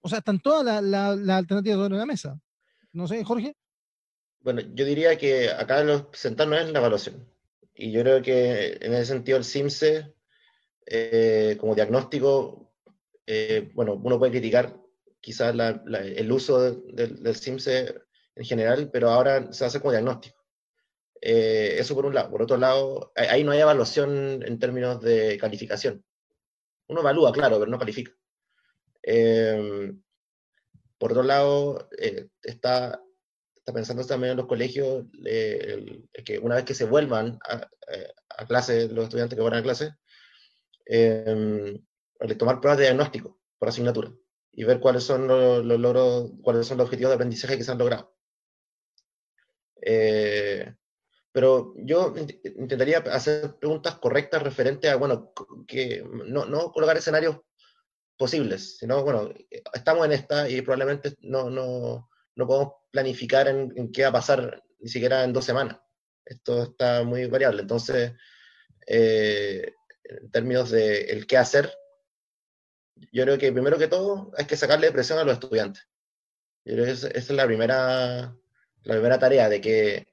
[0.00, 2.40] O sea, están todas las la, alternativas sobre la mesa.
[2.92, 3.54] No sé, Jorge.
[4.40, 7.28] Bueno, yo diría que acá lo central no es la evaluación.
[7.72, 10.12] Y yo creo que en ese sentido el CIMSE,
[10.86, 12.72] eh, como diagnóstico,
[13.24, 14.76] eh, bueno, uno puede criticar
[15.20, 20.40] quizás el uso del CIMSE en general, pero ahora se hace como diagnóstico.
[21.20, 22.30] Eh, eso por un lado.
[22.30, 26.04] Por otro lado, ahí no hay evaluación en términos de calificación.
[26.88, 28.12] Uno evalúa, claro, pero no califica.
[29.02, 29.92] Eh,
[30.98, 33.02] por otro lado, eh, está,
[33.72, 37.68] pensando también en los colegios que una vez que se vuelvan a,
[38.36, 39.94] a clase, los estudiantes que van a clase,
[42.36, 44.12] tomar pruebas de diagnóstico por asignatura
[44.50, 47.78] y ver cuáles son los logros, cuáles son los objetivos de aprendizaje que se han
[47.78, 48.12] logrado.
[49.82, 50.74] Eh,
[51.32, 52.14] pero yo
[52.56, 55.32] intentaría hacer preguntas correctas referente a, bueno,
[55.66, 57.38] que no, no colocar escenarios
[58.16, 59.32] posibles, sino, bueno,
[59.72, 64.62] estamos en esta y probablemente no, no, no podemos planificar en, qué va a pasar
[64.78, 65.78] ni siquiera en dos semanas.
[66.24, 67.62] Esto está muy variable.
[67.62, 68.12] Entonces,
[68.86, 69.72] eh,
[70.04, 71.72] en términos de el qué hacer,
[73.12, 75.88] yo creo que primero que todo hay que sacarle presión a los estudiantes.
[76.64, 78.36] Yo esa, es la primera,
[78.84, 80.06] la primera tarea, de que,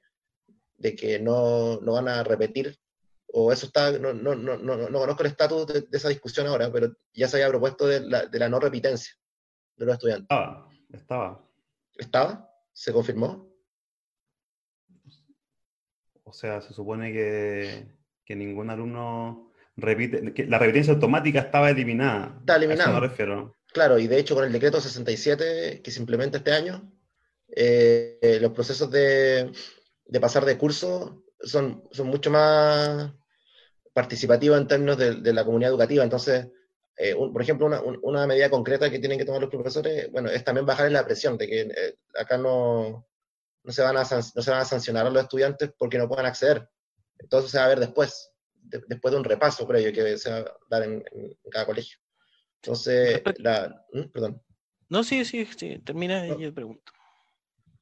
[0.76, 2.78] de que no, no van a repetir,
[3.26, 6.72] o eso está, no, no, no, no, no conozco el estatus de, esa discusión ahora,
[6.72, 9.14] pero ya se había propuesto de la, de la no repitencia
[9.76, 10.24] de los estudiantes.
[10.24, 11.44] Estaba, estaba.
[11.96, 12.50] ¿Estaba?
[12.72, 13.48] ¿Se confirmó?
[16.24, 17.86] O sea, se supone que,
[18.24, 22.36] que ningún alumno repite, que la repitencia automática estaba eliminada.
[22.40, 23.00] Está eliminada.
[23.00, 23.56] me refiero.
[23.72, 26.92] Claro, y de hecho con el decreto 67 que se implementa este año,
[27.60, 29.50] eh, los procesos de,
[30.04, 33.12] de, pasar de curso son, son mucho más
[33.92, 36.04] participativos en términos de, de la comunidad educativa.
[36.04, 36.46] Entonces,
[36.96, 40.44] eh, por ejemplo, una, una, medida concreta que tienen que tomar los profesores, bueno, es
[40.44, 43.08] también bajar la presión de que eh, acá no,
[43.64, 46.26] no, se van a, no se van a sancionar a los estudiantes porque no puedan
[46.26, 46.68] acceder.
[47.18, 50.56] Entonces se va a ver después, después de un repaso previo que se va a
[50.70, 51.04] dar en,
[51.50, 51.98] cada colegio.
[52.62, 54.12] Entonces, la, ¿Mm?
[54.12, 54.40] perdón.
[54.88, 56.92] No, sí, sí, sí, termina y yo pregunto.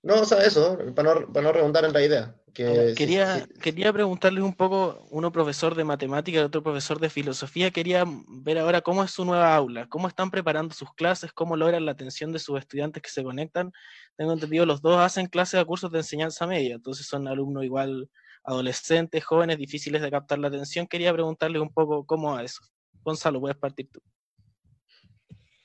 [0.07, 2.37] No, o sea, eso, para no, para no redundar en la idea.
[2.55, 7.73] Que quería, quería preguntarles un poco, uno profesor de matemática y otro profesor de filosofía,
[7.73, 11.85] quería ver ahora cómo es su nueva aula, cómo están preparando sus clases, cómo logran
[11.85, 13.73] la atención de sus estudiantes que se conectan.
[14.16, 18.09] Tengo entendido, los dos hacen clases a cursos de enseñanza media, entonces son alumnos igual
[18.45, 20.87] adolescentes, jóvenes, difíciles de captar la atención.
[20.87, 22.61] Quería preguntarles un poco cómo a eso.
[23.03, 24.01] Gonzalo, puedes partir tú.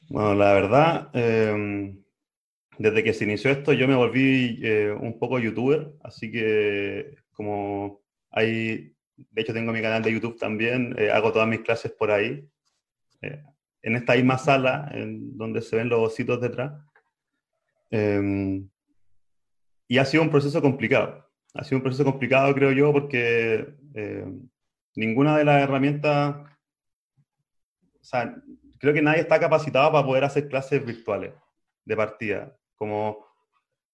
[0.09, 2.00] Bueno, la verdad, em,
[2.77, 8.01] desde que se inició esto yo me volví eh, un poco youtuber, así que como
[8.31, 12.11] hay, de hecho tengo mi canal de YouTube también, eh, hago todas mis clases por
[12.11, 12.47] ahí,
[13.21, 13.43] eh,
[13.81, 16.71] en esta misma sala, en donde se ven los ositos detrás.
[17.89, 18.69] Em,
[19.87, 21.27] y ha sido un proceso complicado.
[21.53, 23.73] Ha sido un proceso complicado, creo yo, porque
[24.95, 26.35] ninguna de las herramientas,
[27.99, 28.35] o sea,
[28.79, 31.33] creo que nadie está capacitado para poder hacer clases virtuales
[31.83, 33.27] de partida como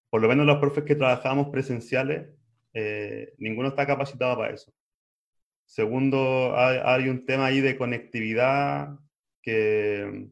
[0.08, 2.26] por lo menos los profes que trabajamos presenciales,
[2.72, 4.72] eh, ninguno está capacitado para eso.
[5.66, 8.98] Segundo, hay, un tema ahí de conectividad
[9.42, 10.30] que,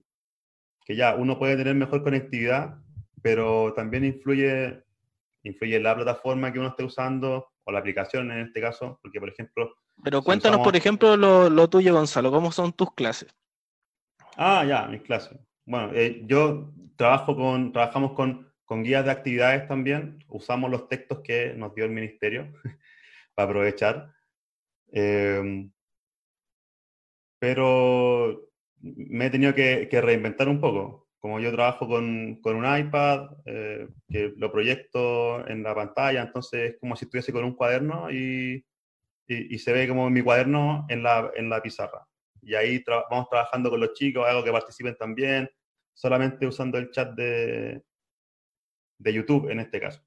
[0.86, 2.78] que ya uno puede tener mejor conectividad,
[3.20, 4.82] pero también influye,
[5.42, 9.28] influye la plataforma que uno esté usando o la aplicación en este caso, porque por
[9.28, 9.76] ejemplo...
[10.02, 13.36] Pero cuéntanos, por ejemplo, lo, lo, tuyo, Gonzalo, ¿cómo son tus clases?
[14.38, 15.38] Ah, ya, mis clases.
[15.66, 20.18] Bueno, eh, yo trabajo con, trabajamos con con guías de actividades también.
[20.28, 22.52] Usamos los textos que nos dio el ministerio
[23.34, 24.12] para aprovechar.
[24.92, 25.70] Em,
[27.38, 28.50] pero
[28.80, 31.08] me he tenido que, reinventar un poco.
[31.18, 36.72] Como yo trabajo con, con un iPad, eh, que lo proyecto en la pantalla, entonces
[36.72, 38.64] es como si estuviese con un cuaderno y,
[39.26, 42.06] y, se ve como mi cuaderno en la, en la pizarra.
[42.42, 45.50] Y ahí vamos trabajando con los chicos, hago que participen también,
[45.94, 47.82] solamente usando el chat de,
[48.98, 50.02] de YouTube en este caso.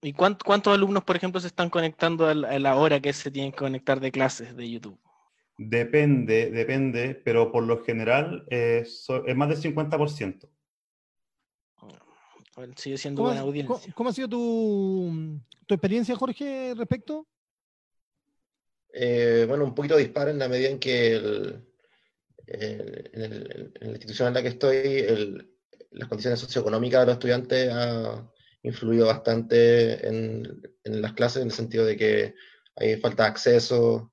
[0.00, 3.58] ¿Y cuántos alumnos, por ejemplo, se están conectando a la hora que se tienen que
[3.58, 4.98] conectar de clases de YouTube?
[5.56, 10.48] Depende, depende, pero por lo general es más del 50%.
[12.76, 13.92] sigue siendo buena audiencia.
[13.94, 17.28] ¿cómo, ha sido tu, experiencia, Jorge, respecto?
[18.92, 21.14] Eh, bueno, un poquito disparo en la medida en que
[22.46, 25.51] en, la institución en la que estoy, el,
[25.92, 28.30] las condiciones socioeconómicas de los estudiantes ha
[28.62, 32.34] influido bastante en, las clases, en el sentido de que
[32.76, 34.12] hay falta de acceso,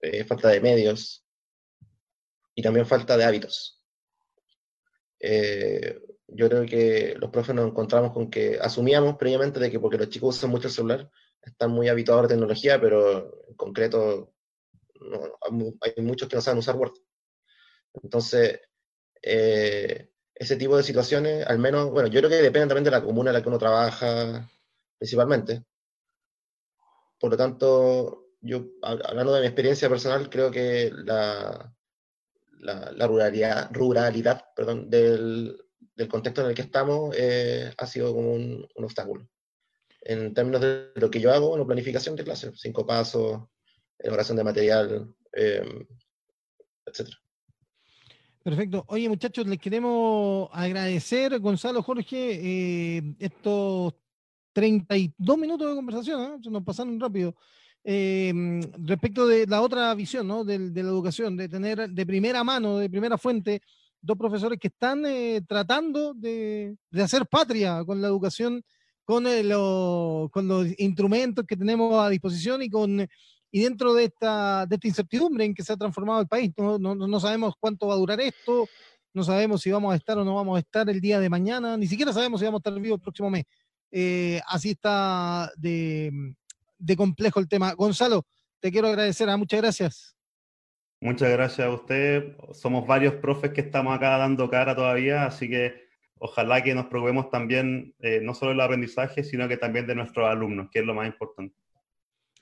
[0.00, 1.26] eh, falta de medios
[2.54, 3.82] y también falta de hábitos.
[5.18, 9.98] Eh, yo creo que los profes nos encontramos con que asumíamos previamente de que porque
[9.98, 11.10] los chicos usan mucho el celular,
[11.42, 14.32] están muy habituados a la tecnología, pero en concreto
[15.80, 16.94] hay muchos que no saben usar Word.
[18.02, 18.60] Entonces,
[19.22, 23.04] eh, ese tipo de situaciones, al menos, bueno, yo creo que depende también de la
[23.04, 24.50] comuna en la que uno trabaja
[24.98, 25.62] principalmente.
[27.18, 31.70] Por lo tanto, yo, hablando de mi experiencia personal, creo que la,
[33.06, 34.46] ruralidad, ruralidad
[34.86, 35.62] del,
[36.08, 39.28] contexto en el que estamos eh, ha sido como un, obstáculo.
[40.00, 43.42] En términos de lo que yo hago, la planificación de clases, cinco pasos,
[43.98, 45.86] elaboración de material, eh,
[46.86, 47.10] etc.
[48.50, 48.84] Perfecto.
[48.88, 53.94] Oye, muchachos, les queremos agradecer, Gonzalo, Jorge, eh, estos
[54.52, 56.36] 32 minutos de conversación, ¿eh?
[56.42, 57.36] se nos pasaron rápido.
[57.84, 60.42] Eh, respecto de la otra visión ¿no?
[60.42, 63.62] de, la educación, de tener de primera mano, de primera fuente,
[64.02, 68.64] dos profesores que están eh, tratando de, de, hacer patria con la educación,
[69.04, 69.26] con,
[70.32, 73.06] con los instrumentos que tenemos a disposición y, con,
[73.52, 76.52] y dentro de esta, incertidumbre en que se ha transformado el país.
[76.56, 78.68] No, sabemos cuánto va a durar esto,
[79.12, 81.76] no sabemos si vamos a estar o no vamos a estar el día de mañana,
[81.76, 83.44] ni siquiera sabemos si vamos a estar vivos el próximo mes.
[83.90, 86.12] Eh, así está de,
[86.96, 87.72] complejo el tema.
[87.74, 88.24] Gonzalo,
[88.60, 89.36] te quiero agradecer, ¿ah?
[89.36, 90.16] muchas gracias.
[91.00, 92.36] Muchas gracias a usted.
[92.52, 97.30] Somos varios profes que estamos acá dando cara todavía, así que ojalá que nos preocupemos
[97.30, 100.94] también, eh, no solo del aprendizaje, sino que también de nuestros alumnos, que es lo
[100.94, 101.56] más importante.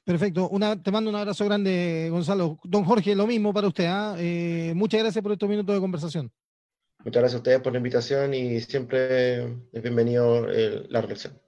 [0.08, 0.48] Perfecto.
[0.48, 2.58] Una, te mando un abrazo grande, Gonzalo.
[2.64, 3.84] Don Jorge, lo mismo para usted.
[3.84, 4.16] ¿ah?
[4.18, 6.32] Eh, muchas gracias por estos minutos de conversación.
[7.04, 11.38] Muchas gracias a ustedes por la invitación y siempre es bienvenido eh, la reflexión.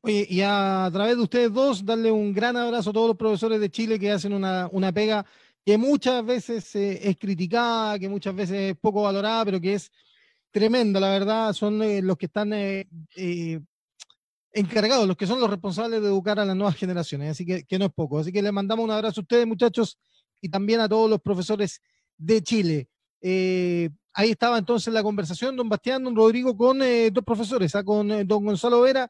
[0.00, 3.60] Oye, y a, través de ustedes dos, darle un gran abrazo a todos los profesores
[3.60, 5.26] de Chile que hacen una, pega
[5.62, 9.92] que muchas veces eh, es criticada, que muchas veces es poco valorada, pero que es
[10.50, 11.52] tremenda, la verdad.
[11.52, 12.54] Son los que están
[14.52, 17.78] encargados, los que son los responsables de educar a las nuevas generaciones, así que, que
[17.78, 18.18] no es poco.
[18.18, 19.98] Así que les mandamos un abrazo a ustedes, muchachos,
[20.40, 21.80] y también a todos los profesores
[22.16, 22.88] de Chile.
[23.20, 27.84] Eh, ahí estaba entonces la conversación, don Bastián, don Rodrigo, con eh, dos profesores, ¿ah?
[27.84, 29.08] con eh, don Gonzalo Vera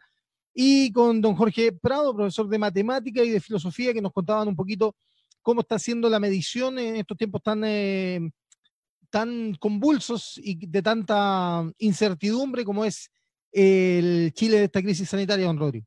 [0.52, 4.56] y con don Jorge Prado, profesor de matemática y de filosofía, que nos contaban un
[4.56, 4.96] poquito
[5.42, 7.62] cómo está haciendo la medición en estos tiempos tan,
[9.08, 13.10] tan convulsos y de tanta incertidumbre como es
[13.52, 15.86] el Chile de esta crisis sanitaria, don Rodrigo.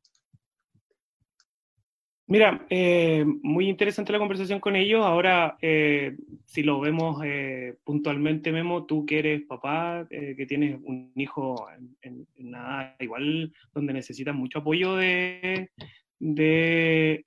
[2.26, 5.04] Mira, eh, muy interesante la conversación con ellos.
[5.04, 11.12] Ahora, eh, si lo vemos eh, puntualmente, Memo, tú que eres papá, que tienes un
[11.16, 11.66] hijo
[12.00, 15.70] en, nada, igual donde necesitas mucho apoyo de,
[16.18, 17.22] de,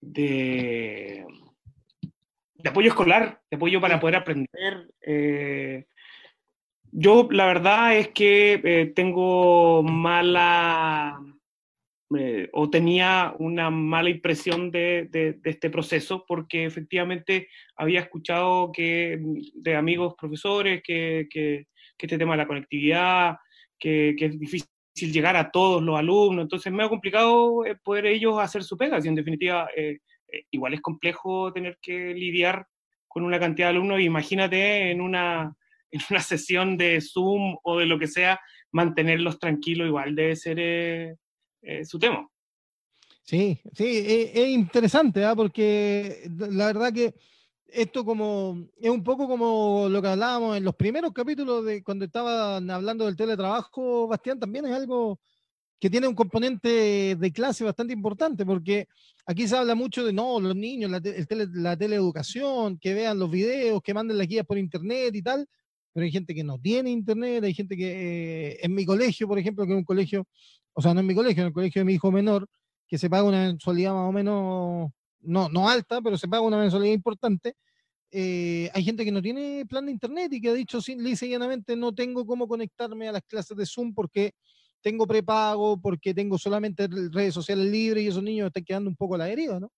[0.00, 1.26] de,
[2.64, 4.88] apoyo escolar, de apoyo para poder aprender.
[6.92, 11.20] Yo, la verdad es que tengo mala
[12.52, 15.08] o tenía una mala impresión de,
[15.44, 19.20] este proceso porque efectivamente había escuchado que,
[19.54, 21.28] de amigos profesores que,
[21.96, 23.36] este tema de la conectividad,
[23.78, 24.68] que, es difícil
[25.12, 29.00] llegar a todos los alumnos, entonces me ha complicado eh, poder ellos hacer su pega,
[29.00, 29.98] si en definitiva eh,
[30.32, 32.66] eh, igual es complejo tener que lidiar
[33.06, 35.54] con una cantidad de alumnos, imagínate en una,
[35.90, 38.40] en una sesión de Zoom o de lo que sea,
[38.72, 41.16] mantenerlos tranquilos igual debe ser eh,
[41.84, 42.28] su tema.
[43.22, 45.36] Sí, sí, e, es, interesante, ¿ah?
[45.36, 47.14] porque la verdad que
[47.68, 52.04] esto como es un poco como lo que hablábamos en los primeros capítulos de cuando
[52.04, 55.20] estaban hablando del teletrabajo, Bastián, también es algo
[55.78, 58.86] que tiene un componente de clase bastante importante, porque
[59.24, 61.00] aquí se habla mucho de, no, los niños, la,
[61.52, 65.48] la teleeducación, que vean los videos, que manden las guías por internet y tal,
[65.92, 69.38] pero hay gente que no tiene internet, hay gente que eh, en mi colegio, por
[69.38, 70.26] ejemplo, que es un colegio,
[70.72, 72.46] o sea, no en mi colegio, en el colegio de mi hijo menor,
[72.88, 76.58] que se paga una mensualidad más o menos, no, no alta, pero se paga una
[76.58, 77.54] mensualidad importante.
[78.12, 81.26] Eh, hay gente que no tiene plan de internet y que ha dicho sin lisa
[81.26, 84.32] y llanamente no tengo cómo conectarme a las clases de Zoom porque
[84.82, 89.14] tengo prepago, porque tengo solamente redes sociales libres y esos niños están quedando un poco
[89.14, 89.70] a la herida, ¿no?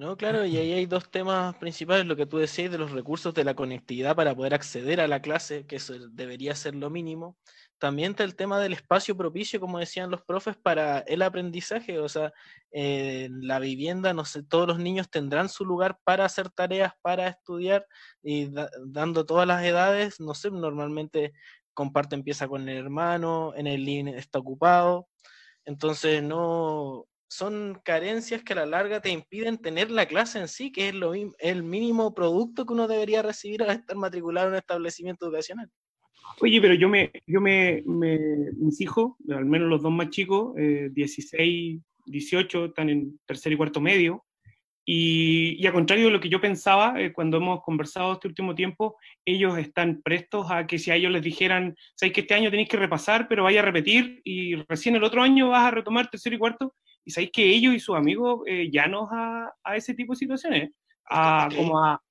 [0.00, 3.34] No, claro, y ahí hay dos temas principales, lo que tú decías de los recursos
[3.34, 7.36] de la conectividad para poder acceder a la clase, que eso debería ser lo mínimo.
[7.78, 12.08] También está el tema del espacio propicio, como decían los profes, para el aprendizaje, o
[12.08, 12.32] sea,
[12.70, 17.26] en la vivienda, no sé, todos los niños tendrán su lugar para hacer tareas, para
[17.26, 17.84] estudiar,
[18.22, 18.52] y
[18.86, 21.32] dando todas las edades, no sé, normalmente
[21.74, 25.08] comparten pieza con el hermano, en el living está ocupado,
[25.64, 30.72] entonces no, son carencias que a la larga te impiden tener la clase en sí,
[30.72, 34.58] que es lo, el mínimo producto que uno debería recibir al estar matriculado en un
[34.58, 35.70] establecimiento educacional.
[36.40, 41.76] Oye, pero yo me, yo me, mis hijos, al menos los dos más chicos, 16,
[41.76, 44.24] eh, 18, están en tercer y cuarto medio,
[44.90, 48.54] y, y, a contrario de lo que yo pensaba eh, cuando hemos conversado este último
[48.54, 48.96] tiempo,
[49.26, 52.70] ellos están prestos a que si a ellos les dijeran, sabéis que este año tenéis
[52.70, 56.36] que repasar, pero vaya a repetir y recién el otro año vas a retomar tercero
[56.36, 56.74] y cuarto,
[57.08, 60.70] y sabéis que ellos y sus amigos eh, llanos a, a, ese tipo de situaciones,
[61.08, 62.02] a, como a...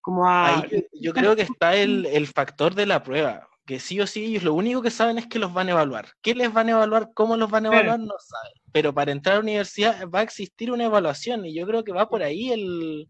[0.00, 4.06] Como a yo, creo que está el, el, factor de la prueba, que sí o
[4.06, 6.06] sí ellos lo único que saben es que los van a evaluar.
[6.22, 7.10] ¿Qué les van a evaluar?
[7.14, 7.98] ¿Cómo los van a evaluar?
[7.98, 8.52] No saben.
[8.70, 11.92] Pero para entrar a la universidad va a existir una evaluación y yo creo que
[11.92, 13.08] va por ahí el,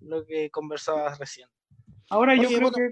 [0.00, 1.48] lo que conversabas recién.
[2.08, 2.90] Ahora yo creo que...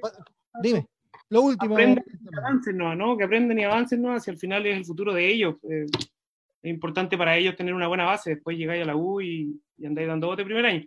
[0.61, 0.87] Dime.
[1.31, 1.75] Lo último.
[1.75, 3.17] Aprendan y avancen, ¿no?
[3.17, 4.15] Que aprendan y avancen, ¿no?
[4.15, 5.55] Hacia el final es el futuro de ellos.
[5.63, 5.87] Eh,
[6.65, 8.37] es importante para ellos tener una buena base.
[8.37, 10.87] Después llegáis a la U y, y andáis dando bote primer año.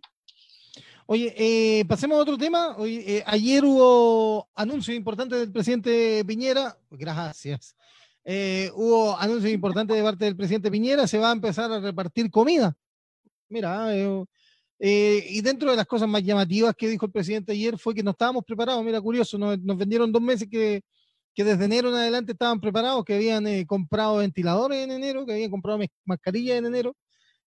[1.05, 2.75] Oye, eh, pasemos a otro tema.
[2.83, 6.75] Eh, ayer hubo anuncios importantes del presidente Piñera.
[6.89, 7.75] Gracias.
[8.25, 11.05] Eh, hubo anuncios importantes de parte del presidente Piñera.
[11.05, 12.75] Se va a empezar a repartir comida.
[13.47, 14.25] Mira, eh,
[14.79, 18.01] eh, y dentro de las cosas más llamativas que dijo el presidente ayer fue que
[18.01, 18.83] no estábamos preparados.
[18.83, 20.81] Mira, curioso, nos, nos vendieron dos meses que,
[21.37, 25.33] que, desde enero en adelante estaban preparados, que habían eh, comprado ventiladores en enero, que
[25.33, 26.95] habían comprado mascarillas en enero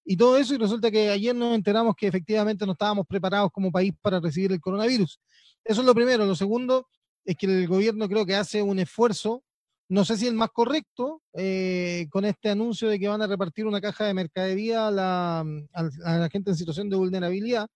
[0.04, 0.54] y todo eso.
[0.54, 4.52] Y resulta que ayer nos enteramos que efectivamente no estábamos preparados como país para recibir
[4.52, 5.18] el coronavirus.
[5.64, 6.24] Eso es lo primero.
[6.24, 6.86] Lo segundo
[7.24, 9.42] es que el gobierno creo que hace un esfuerzo
[9.90, 13.66] no sé si el más correcto, eh, con este anuncio de que van a repartir
[13.66, 17.66] una caja de mercadería a la, a, la, gente en situación de vulnerabilidad,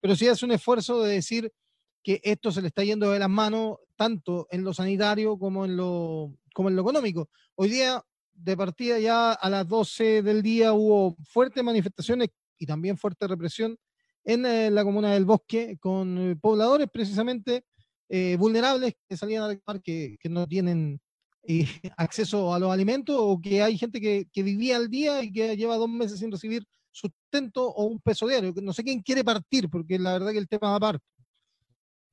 [0.00, 1.52] pero sí hace un esfuerzo de decir
[2.02, 5.76] que esto se le está yendo de las manos tanto en lo sanitario como en
[5.76, 7.28] lo, como en lo económico.
[7.56, 8.00] Hoy día,
[8.32, 13.76] de partida ya a las 12 del día hubo fuertes manifestaciones y también fuerte represión
[14.24, 17.64] en eh, la comuna del Bosque con eh, pobladores precisamente
[18.08, 21.00] eh, vulnerables que salían a reclamar que, no tienen
[21.96, 25.56] acceso a los alimentos o que hay gente que, que, vivía al día y que
[25.56, 28.54] lleva dos meses sin recibir sustento o un peso diario.
[28.62, 31.04] No sé quién quiere partir, porque la verdad que el tema va aparte.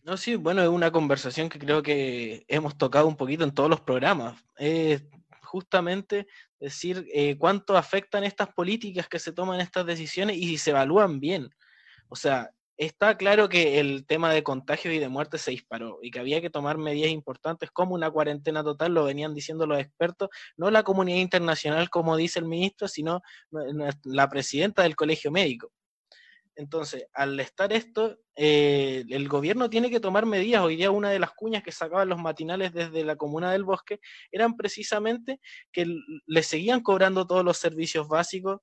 [0.06, 3.72] No, sí, bueno, es una conversación que creo que hemos tocado un poquito en todos
[3.72, 4.40] los programas.
[4.56, 5.04] Es
[5.42, 6.28] justamente
[6.60, 11.20] decir eh, cuánto afectan estas políticas que se toman estas decisiones y si se evalúan
[11.20, 11.50] bien.
[12.08, 16.12] O sea, está claro que el tema de contagios y de muerte se disparó y
[16.12, 20.30] que había que tomar medidas importantes como una cuarentena total, lo venían diciendo los expertos,
[20.56, 23.24] no la comunidad internacional como dice el ministro, sino
[24.04, 25.72] la presidenta del colegio médico.
[26.56, 30.64] Entonces, al estar esto, eh, el gobierno tiene que tomar medidas.
[30.64, 34.00] Hoy día una de las cuñas que sacaban los matinales desde la comuna del bosque
[34.32, 35.40] eran precisamente
[35.72, 35.86] que
[36.26, 38.62] le seguían cobrando todos los servicios básicos,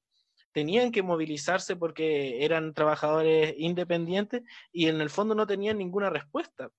[0.52, 6.70] tenían que movilizarse porque eran trabajadores independientes y en el fondo no tenían ninguna respuesta.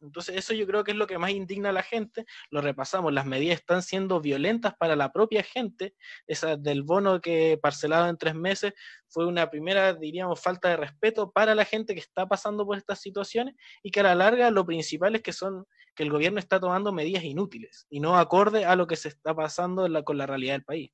[0.00, 2.24] Entonces eso yo creo que es lo que más indigna a la gente.
[2.50, 5.94] Lo repasamos, las medidas están siendo violentas para la propia gente.
[6.26, 8.72] Esa del bono que parcelado en tres meses
[9.08, 13.00] fue una primera, diríamos, falta de respeto para la gente que está pasando por estas
[13.00, 16.60] situaciones y que a la larga lo principal es que son que el gobierno está
[16.60, 20.54] tomando medidas inútiles y no acorde a lo que se está pasando con la realidad
[20.54, 20.90] del país.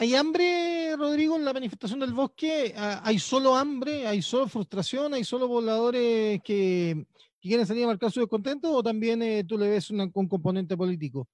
[0.00, 2.72] ¿Hay hambre, Rodrigo, en la manifestación del bosque?
[2.76, 4.06] ¿Hay solo hambre?
[4.06, 5.12] ¿Hay solo frustración?
[5.12, 7.04] ¿Hay solo pobladores que,
[7.40, 8.72] que quieren salir a marcar su descontento?
[8.72, 11.28] ¿O también eh, tú le ves un componente político?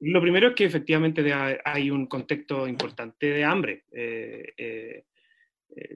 [0.00, 1.22] Lo primero es que efectivamente
[1.64, 3.84] hay un contexto importante de hambre.
[3.92, 5.04] Eh, eh,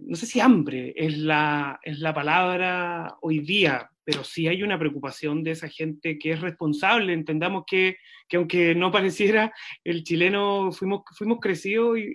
[0.02, 4.78] no sé si hambre es la, es la palabra hoy día, pero sí hay una
[4.78, 7.14] preocupación de esa gente que es responsable.
[7.14, 7.96] Entendamos que,
[8.28, 9.52] que aunque no pareciera,
[9.84, 12.14] el chileno fuimos, fuimos crecidos y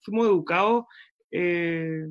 [0.00, 0.84] fuimos educados.
[1.30, 2.06] Eh,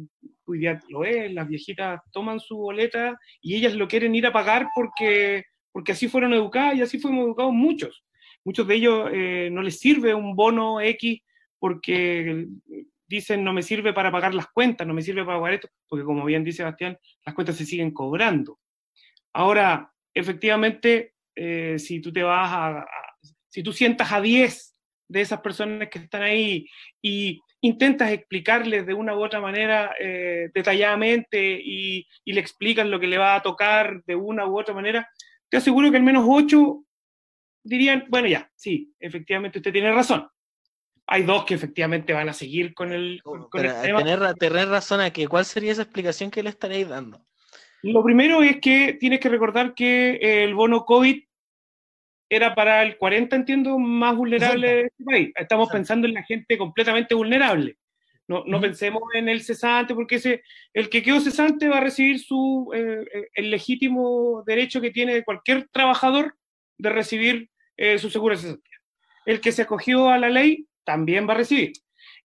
[0.90, 5.46] lo es, las viejitas toman su boleta y ellas lo quieren ir a pagar porque,
[5.72, 8.04] porque así fueron educadas y así fuimos educados muchos.
[8.44, 11.22] Muchos de ellos eh, no les sirve un bono X
[11.58, 12.48] porque
[13.08, 16.06] dicen no me sirve para pagar las cuentas, no me sirve para pagar esto, porque
[16.06, 18.60] como bien dice Sebastián, las cuentas se siguen cobrando.
[19.34, 22.88] Ahora, efectivamente, eh, si tú te vas a,
[23.50, 24.76] si tú sientas a 10
[25.08, 26.68] de esas personas que están ahí
[27.02, 33.00] y intentas explicarles de una u otra manera eh, detalladamente y, y, le explicas lo
[33.00, 35.10] que le va a tocar de una u otra manera,
[35.50, 36.84] te aseguro que al menos 8
[37.64, 40.28] dirían, bueno, ya, sí, efectivamente usted tiene razón.
[41.08, 44.04] Hay dos que efectivamente van a seguir con el, con, con el tema.
[44.04, 47.26] Tener, tener razón aquí, ¿cuál sería esa explicación que le estaréis dando?
[47.84, 51.24] Lo primero es que tienes que recordar que el bono COVID
[52.36, 55.32] era para el 40, entiendo, más vulnerable de este país.
[55.36, 55.78] Estamos Exacto.
[55.78, 57.78] pensando en la gente completamente vulnerable.
[58.28, 58.62] No, no uh -huh.
[58.62, 60.42] pensemos en el cesante, porque ese,
[60.74, 63.06] el que quedó cesante va a recibir su, eh,
[63.36, 66.36] el legítimo derecho que tiene cualquier trabajador
[66.78, 68.78] de recibir eh, su seguro de cesantía.
[69.26, 71.74] El que se acogió a la ley también va a recibir.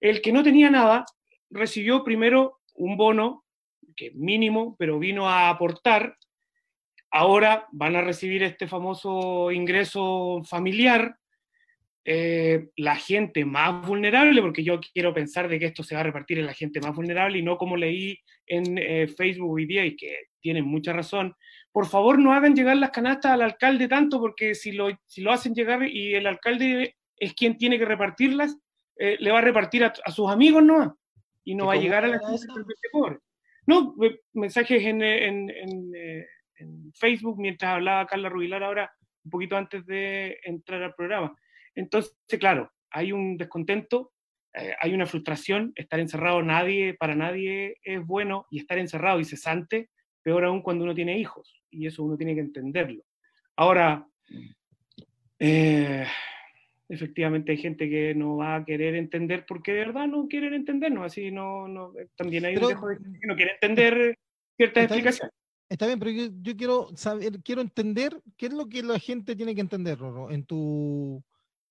[0.01, 1.05] El que no tenía nada
[1.51, 3.45] recibió primero un bono
[3.97, 6.17] que mínimo, pero vino a aportar,
[7.11, 11.17] ahora van a recibir este famoso ingreso familiar,
[12.05, 16.05] eh, la gente más vulnerable, porque yo quiero pensar de que esto se va a
[16.05, 19.85] repartir en la gente más vulnerable y no como leí en eh, Facebook hoy día
[19.85, 21.35] y que tienen mucha razón.
[21.73, 25.31] Por favor, no hagan llegar las canastas al alcalde tanto, porque si lo, si lo
[25.31, 28.57] hacen llegar y el alcalde es quien tiene que repartirlas,
[28.97, 30.99] eh, le va a repartir a, a, sus amigos no
[31.45, 32.45] y no va a llegar a la gente
[32.93, 33.19] pobre.
[33.67, 33.95] No,
[34.33, 35.93] mensajes en, en, en,
[36.61, 38.93] en Facebook mientras hablaba Carla Rubilar ahora,
[39.25, 41.37] un poquito antes de entrar al programa.
[41.75, 44.13] Entonces, claro, hay un descontento,
[44.55, 49.25] eh, hay una frustración, estar encerrado nadie, para nadie es bueno, y estar encerrado y
[49.25, 49.91] cesante,
[50.23, 53.03] peor aún cuando uno tiene hijos, y eso uno tiene que entenderlo.
[53.57, 54.07] Ahora,
[55.39, 56.07] eh,
[56.89, 61.05] efectivamente hay gente que no va a querer entender porque de verdad no quieren entendernos,
[61.05, 64.19] así no, no también hay un dejo de gente que no quiere entender
[64.57, 65.35] ciertas explicaciones.
[65.71, 69.55] Está bien, pero yo, quiero saber, quiero entender qué es lo que la gente tiene
[69.55, 70.01] que entender,
[70.31, 71.23] en tu,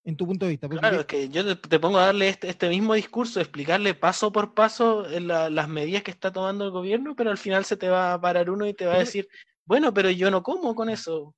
[0.05, 0.69] en tu punto de vista.
[0.69, 4.53] claro, es que yo te, pongo a darle este, este, mismo discurso, explicarle paso por
[4.53, 8.21] paso las medidas que está tomando el gobierno, pero al final se te va a
[8.21, 9.27] parar uno y te va a decir,
[9.65, 11.35] bueno, pero yo no como con eso.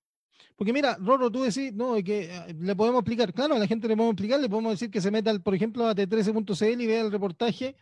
[0.61, 3.87] Porque mira, Roro, tú decís, no, que eh, le podemos explicar, claro, a la gente
[3.87, 7.01] le podemos explicar, le podemos decir que se meta, por ejemplo, a t13.cl y vea
[7.01, 7.75] el reportaje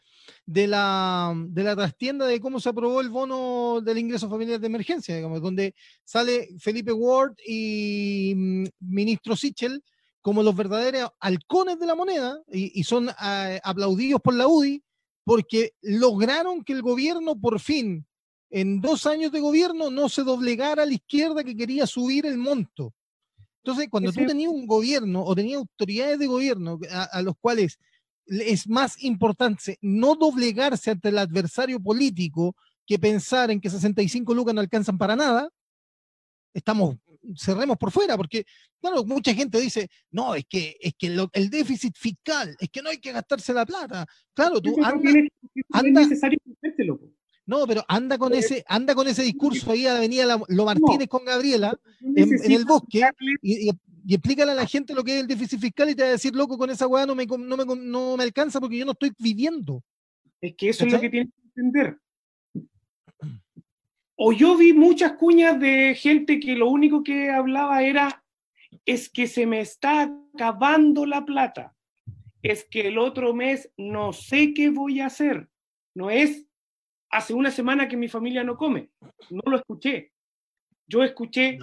[0.46, 4.68] de la, de la trastienda de cómo se aprobó el bono del ingreso familiar de
[4.68, 5.76] emergencia, digamos, donde
[6.06, 9.84] sale Felipe Ward y mm, ministro Sichel
[10.22, 14.82] como los verdaderos halcones de la moneda y, son eh, aplaudidos por la UDI
[15.26, 18.06] porque lograron que el gobierno por fin
[18.50, 22.38] en dos años de gobierno no se doblegara a la izquierda que quería subir el
[22.38, 22.94] monto.
[23.64, 27.78] Entonces, cuando tú tenías un gobierno o tenías autoridades de gobierno a, los cuales
[28.26, 34.56] es más importante no doblegarse ante el adversario político que pensar en que 65 lucas
[34.56, 35.50] no alcanzan para nada,
[36.54, 36.96] estamos,
[37.36, 38.46] cerremos por fuera, porque,
[38.82, 42.90] claro, mucha gente dice, no, es que, es que el déficit fiscal, es que no
[42.90, 44.08] hay que gastarse la plata.
[44.34, 45.12] Claro, tú anda,
[45.74, 46.02] anda,
[47.50, 51.26] no, pero anda con ese, anda con ese discurso ahí a Avenida Lo Martínez con
[51.26, 53.02] Gabriela en, el bosque
[53.42, 53.72] y,
[54.08, 56.36] explícale a la gente lo que es el déficit fiscal y te va a decir,
[56.36, 59.84] loco, con esa weá no me, no me, alcanza porque yo no estoy viviendo.
[60.40, 61.98] Es que eso es lo que tienes que entender.
[64.22, 68.22] O yo vi muchas cuñas de gente que lo único que hablaba era,
[68.86, 71.74] es que se me está acabando la plata.
[72.42, 75.50] Es que el otro mes no sé qué voy a hacer.
[75.96, 76.49] No es
[77.10, 78.90] hace una semana que mi familia no come.
[79.30, 80.12] No lo escuché.
[80.88, 81.60] Yo escuché.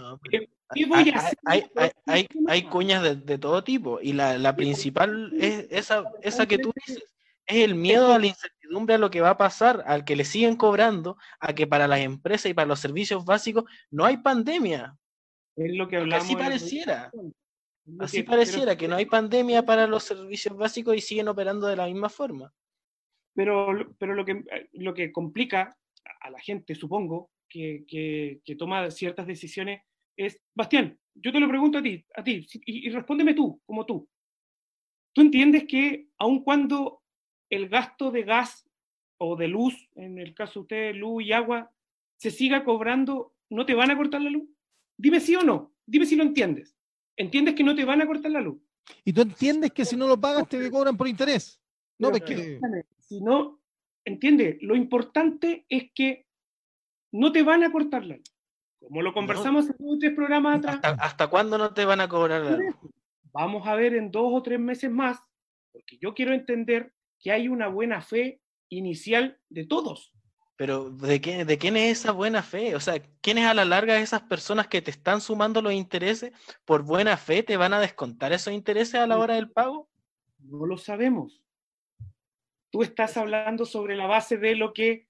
[2.07, 7.03] Hay, cuñas de, todo tipo y la, principal es esa, esa que tú dices.
[7.49, 10.25] Es el miedo a la incertidumbre a lo que va a pasar, al que le
[10.25, 14.97] siguen cobrando, a que para las empresas y para los servicios básicos no hay pandemia.
[15.55, 16.25] Es lo que hablamos.
[16.25, 17.13] Así pareciera.
[18.01, 21.87] Así pareciera que no hay pandemia para los servicios básicos y siguen operando de la
[21.87, 22.53] misma forma.
[23.37, 25.77] Pero, pero lo, que, eh, lo que complica
[26.21, 29.83] a la gente, supongo, que, que, toma ciertas decisiones
[30.17, 34.09] es, Bastián, yo te lo pregunto a ti, a ti, y, respóndeme tú, como tú.
[35.15, 37.03] ¿Tú entiendes que aun cuando
[37.51, 38.69] el gasto de gas
[39.19, 41.71] o de luz, en el caso de ustedes, luz y agua,
[42.19, 44.49] se siga cobrando, no te van a cortar la luz?
[44.99, 46.75] Dime sí o no, dime si lo entiendes.
[47.17, 48.61] ¿Entiendes que no te van a cortar la luz?
[49.05, 51.61] ¿Y tú entiendes que si no lo pagas te cobran por interés?
[51.99, 52.23] No, es
[53.09, 53.61] que no,
[54.05, 56.27] entiende, lo importante es que
[57.13, 58.33] no te van a cortar la luz.
[58.81, 60.81] Como lo conversamos en dos tres programas atrás.
[61.01, 62.75] ¿Hasta, cuándo no te van a cobrar la luz?
[63.33, 65.19] Vamos a ver en dos o tres meses más,
[65.73, 70.13] porque yo quiero entender que hay una buena fe inicial de todos.
[70.57, 72.75] Pero ¿de, qué, ¿de quién es esa buena fe?
[72.77, 76.33] O sea, ¿quiénes a la larga esas personas que te están sumando los intereses
[76.65, 79.91] por buena fe te van a descontar esos intereses a la hora del pago?
[80.39, 81.46] No lo sabemos
[82.71, 85.07] tú estás hablando sobre la base de lo que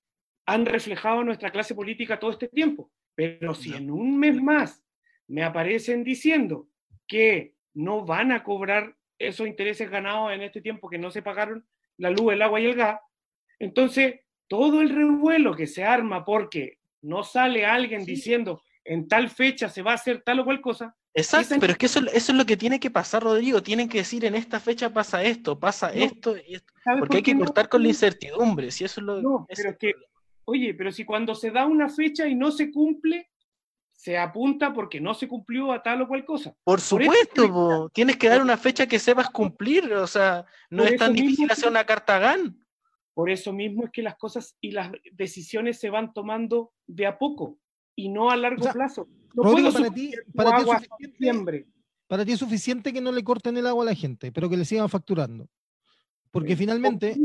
[0.46, 2.90] han reflejado nuestra clase política todo este tiempo.
[3.14, 4.84] Pero si en un mes más
[5.26, 6.68] me aparecen diciendo
[7.06, 11.66] que no van a cobrar esos intereses ganados en este tiempo que no se pagaron
[11.96, 13.00] la luz, el agua y el gas,
[13.58, 19.68] entonces todo el revuelo que se arma porque no sale alguien diciendo en tal fecha
[19.68, 22.38] se va a hacer tal o cual cosa, Exacto, pero es que eso, eso, es
[22.38, 23.62] lo que tiene que pasar, Rodrigo.
[23.62, 26.72] Tienen que decir en esta fecha pasa esto, pasa esto, y esto.
[26.98, 28.70] Porque hay que cortar con la incertidumbre.
[28.70, 29.94] Si eso es lo, no, pero que,
[30.44, 33.30] oye, pero si cuando se da una fecha y no se cumple,
[33.92, 36.54] se apunta porque no se cumplió a tal o cual cosa.
[36.62, 39.90] Por supuesto, tienes que dar una fecha que sepas cumplir.
[39.94, 42.62] O sea, no es tan difícil hacer una carta GAN.
[43.14, 47.16] Por eso mismo es que las cosas y las decisiones se van tomando de a
[47.16, 47.58] poco
[47.94, 49.08] y no a largo plazo.
[49.36, 51.66] No para ti, para, ti es suficiente,
[52.06, 54.56] para ti es suficiente que no le corten el agua a la gente, pero que
[54.56, 55.46] le sigan facturando.
[56.30, 57.16] Porque finalmente.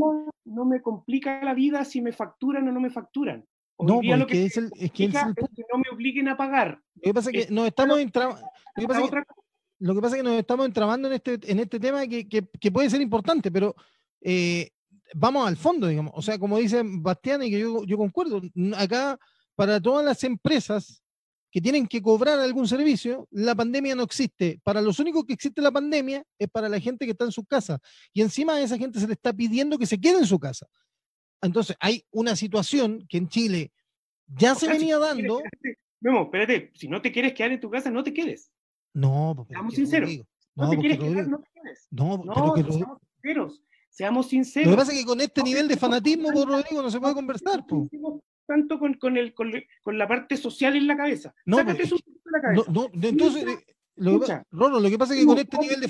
[0.43, 3.45] No, me complica la vida si me facturan o no me facturan.
[3.79, 6.81] no, porque lo que es, el, es, que no me obliguen a pagar.
[6.95, 8.41] Lo que pasa es que nos estamos entramando.
[8.75, 8.81] Lo,
[9.95, 12.89] que pasa es que nos estamos entramando en este, en este tema que, que, puede
[12.89, 13.73] ser importante, pero
[14.19, 14.69] eh,
[15.13, 16.11] vamos al fondo, digamos.
[16.15, 18.41] O sea, como dice Bastián, y que yo, yo concuerdo,
[18.77, 19.17] acá
[19.55, 21.01] para todas las empresas
[21.51, 24.59] que tienen que cobrar algún servicio, la pandemia no existe.
[24.63, 27.43] Para los únicos que existe la pandemia es para la gente que está en su
[27.45, 27.79] casa.
[28.13, 30.67] Y encima a esa gente se le está pidiendo que se quede en su casa.
[31.41, 33.71] Entonces, hay una situación que en Chile
[34.27, 35.41] ya se venía dando.
[35.99, 38.49] No, espérate, si no te quieres quedar en tu casa, no te quedes.
[38.93, 40.09] No, porque Seamos sinceros.
[40.55, 41.87] No, te quieres quedar, no te quedes.
[41.91, 43.63] No, no pero seamos sinceros.
[43.89, 44.69] Seamos sinceros.
[44.69, 47.13] Lo que pasa es que con este nivel de fanatismo, por Rodrigo, no se puede
[47.13, 47.65] conversar.
[47.65, 47.87] Po.
[48.45, 51.33] Tanto con, con, el, con, con, la parte social en la cabeza.
[51.45, 52.63] No, Sácate eso de la cabeza.
[52.71, 54.19] No, no, entonces, eh, lo,
[54.51, 55.89] Rolo, lo que pasa es que con este nivel de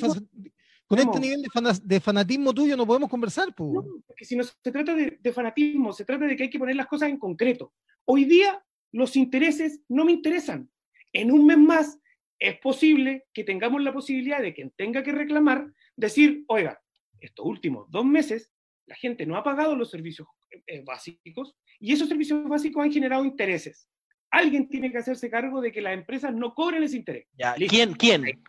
[0.88, 1.44] con este nivel
[1.84, 3.56] de, fanatismo tuyo no podemos conversar.
[3.56, 3.72] Po.
[3.74, 6.60] No, porque si no se trata de, de, fanatismo, se trata de que hay que
[6.60, 7.74] poner las cosas en concreto.
[8.04, 10.70] Hoy día los intereses no me interesan.
[11.14, 12.00] En un mes más
[12.40, 16.82] es posible que tengamos la posibilidad de quien tenga que reclamar, decir, oiga,
[17.22, 18.52] estos últimos dos meses
[18.86, 20.28] la gente no ha pagado los servicios
[20.68, 23.88] eh, básicos y esos servicios básicos han generado intereses.
[24.30, 27.28] Alguien tiene que hacerse cargo de que las empresas no cobren ese interés.
[27.68, 27.94] ¿Quién?
[27.94, 28.44] ¿Quién?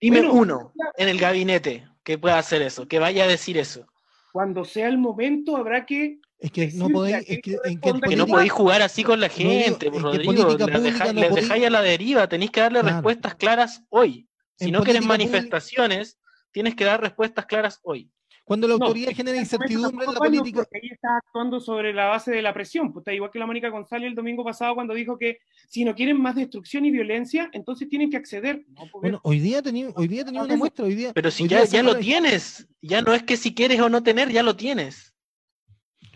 [0.00, 3.86] Dime uno en el gabinete que pueda hacer eso, que vaya a decir eso.
[4.32, 8.50] Cuando sea el momento habrá que es que no podéis, es que, que, no podéis
[8.50, 10.32] jugar así con la gente, Rodrigo.
[10.32, 14.28] Les, dejáis a la deriva, tenéis que darle respuestas claras hoy.
[14.56, 16.18] Si no quieres manifestaciones,
[16.50, 18.10] tienes que dar respuestas claras hoy.
[18.52, 20.68] Cuando la autoridad genera incertidumbre en la política.
[20.74, 22.92] Ahí está actuando sobre la base de la presión.
[22.92, 25.38] Pues está igual que la Mónica González el domingo pasado cuando dijo que
[25.70, 28.66] si no quieren más destrucción y violencia, entonces tienen que acceder.
[29.00, 30.84] bueno, hoy día tenía, hoy día tenía una muestra.
[30.84, 33.88] Hoy día, Pero si ya, ya lo tienes, ya no es que si quieres o
[33.88, 35.14] no tener, ya lo tienes.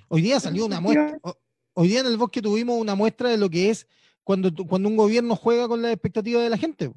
[0.09, 1.19] Hoy día salió una muestra.
[1.73, 3.89] Hoy día en el bosque tuvimos una muestra de lo que es
[4.25, 6.93] cuando, cuando un gobierno juega con las expectativas de la gente.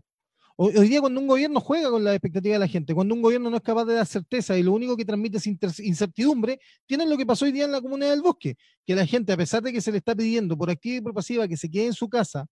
[0.62, 3.50] Hoy, día cuando un gobierno juega con las expectativas de la gente, cuando un gobierno
[3.50, 5.48] no es capaz de dar certeza y lo único que transmite es
[5.80, 9.32] incertidumbre, tienen lo que pasó hoy día en la comunidad del bosque, que la gente,
[9.32, 11.72] a pesar de que se le está pidiendo por activa y por pasiva que se
[11.72, 12.46] quede en su casa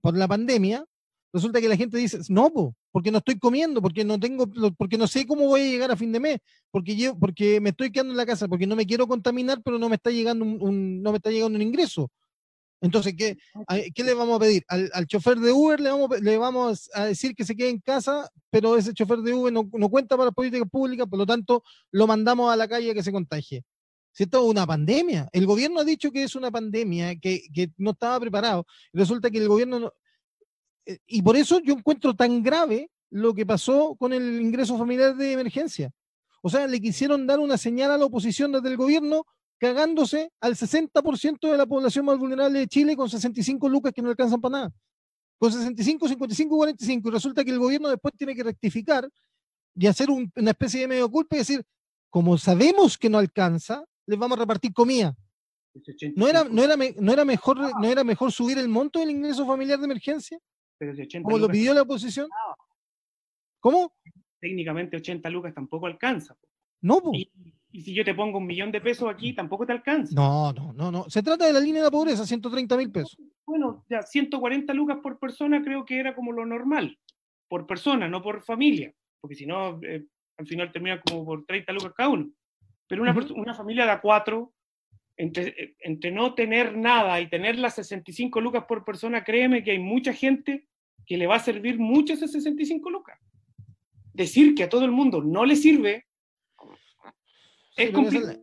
[0.00, 0.84] por la pandemia,
[1.32, 2.50] resulta que la gente dice, no,
[2.90, 5.96] porque no estoy comiendo, porque no tengo, porque no sé cómo voy a llegar a
[5.96, 6.38] fin de mes,
[6.72, 9.78] porque yo, porque me estoy quedando en la casa, porque no me quiero contaminar, pero
[9.78, 12.10] no me está llegando un, no me está llegando un ingreso.
[12.82, 13.38] Entonces, ¿qué,
[13.94, 14.64] ¿qué le vamos a pedir?
[14.68, 18.28] Al, chofer de Uber le vamos, le vamos a decir que se quede en casa,
[18.50, 21.62] pero ese chofer de Uber no, no cuenta para las políticas públicas, por lo tanto,
[21.92, 23.64] lo mandamos a la calle a que se contagie.
[24.14, 28.20] Es una pandemia, el gobierno ha dicho que es una pandemia, que, que no estaba
[28.20, 28.66] preparado.
[28.92, 29.92] Resulta que el gobierno no,
[30.86, 35.14] eh, y por eso yo encuentro tan grave lo que pasó con el ingreso familiar
[35.16, 35.90] de emergencia.
[36.42, 39.24] O sea, le quisieron dar una señal a la oposición desde el gobierno
[39.62, 44.08] cagándose al 60% de la población más vulnerable de Chile con 65 lucas que no
[44.08, 44.72] alcanzan para nada.
[45.38, 47.08] Con 65, 55, 45.
[47.08, 49.08] Y resulta que el gobierno después tiene que rectificar
[49.76, 51.62] y hacer una especie de medio culpa y decir,
[52.10, 55.14] como sabemos que no alcanza, les vamos a repartir comida.
[56.16, 59.46] ¿No era, no, era, no, era mejor, ¿No era mejor subir el monto del ingreso
[59.46, 60.40] familiar de emergencia?
[61.22, 62.28] ¿Cómo lo pidió la oposición?
[63.60, 63.94] ¿Cómo?
[64.40, 66.36] Técnicamente 80 lucas tampoco alcanza.
[66.80, 67.00] No,
[67.72, 70.14] y, si yo te pongo un millón de pesos aquí, tampoco te alcanza.
[70.14, 71.10] No, no, no, no.
[71.10, 73.16] Se trata de la línea de la pobreza, 130 mil pesos.
[73.44, 76.98] Bueno, ya 140 lucas por persona creo que era como lo normal.
[77.48, 78.94] Por persona, no por familia.
[79.20, 80.04] Porque si no, eh,
[80.38, 82.30] al final termina como por 30 lucas cada uno.
[82.86, 84.52] Pero una, una familia de a cuatro,
[85.16, 89.78] entre, entre, no tener nada y tener las 65 lucas por persona, créeme que hay
[89.78, 90.66] mucha gente
[91.06, 93.18] que le va a servir mucho ese 65 lucas.
[94.12, 96.06] Decir que a todo el mundo no le sirve
[97.76, 98.38] es complicado.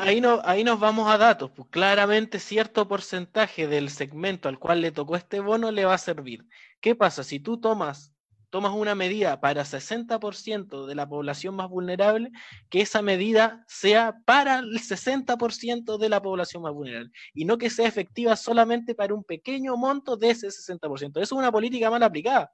[0.00, 1.50] ahí, no, ahí, nos vamos a datos.
[1.50, 5.98] Pues claramente cierto porcentaje del segmento al cual le tocó este bono le va a
[5.98, 6.46] servir.
[6.80, 7.24] ¿Qué pasa?
[7.24, 8.14] Si tú tomas
[8.54, 12.30] tomas una medida para 60% de la población más vulnerable,
[12.70, 17.68] que esa medida sea para el 60% de la población más vulnerable y no que
[17.68, 21.10] sea efectiva solamente para un pequeño monto de ese 60%.
[21.16, 22.52] Eso es una política mal aplicada.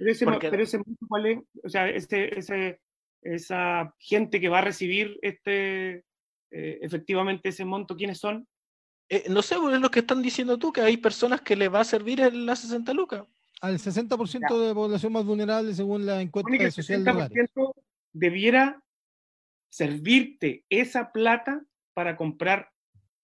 [0.00, 0.26] Pero ese,
[0.78, 1.38] monto, ¿cuál es?
[1.62, 2.80] O sea, ese,
[3.22, 6.04] esa gente que va a recibir este,
[6.50, 8.46] eh, efectivamente ese monto, ¿quiénes son?
[9.08, 11.72] Eh, no sé, pues, es lo que están diciendo tú, que hay personas que les
[11.72, 13.24] va a servir el, la 60 lucas
[13.60, 17.74] al 60% de la población más vulnerable según la encuesta social de ciento
[18.12, 18.82] debiera
[19.68, 21.62] servirte esa plata
[21.94, 22.72] para comprar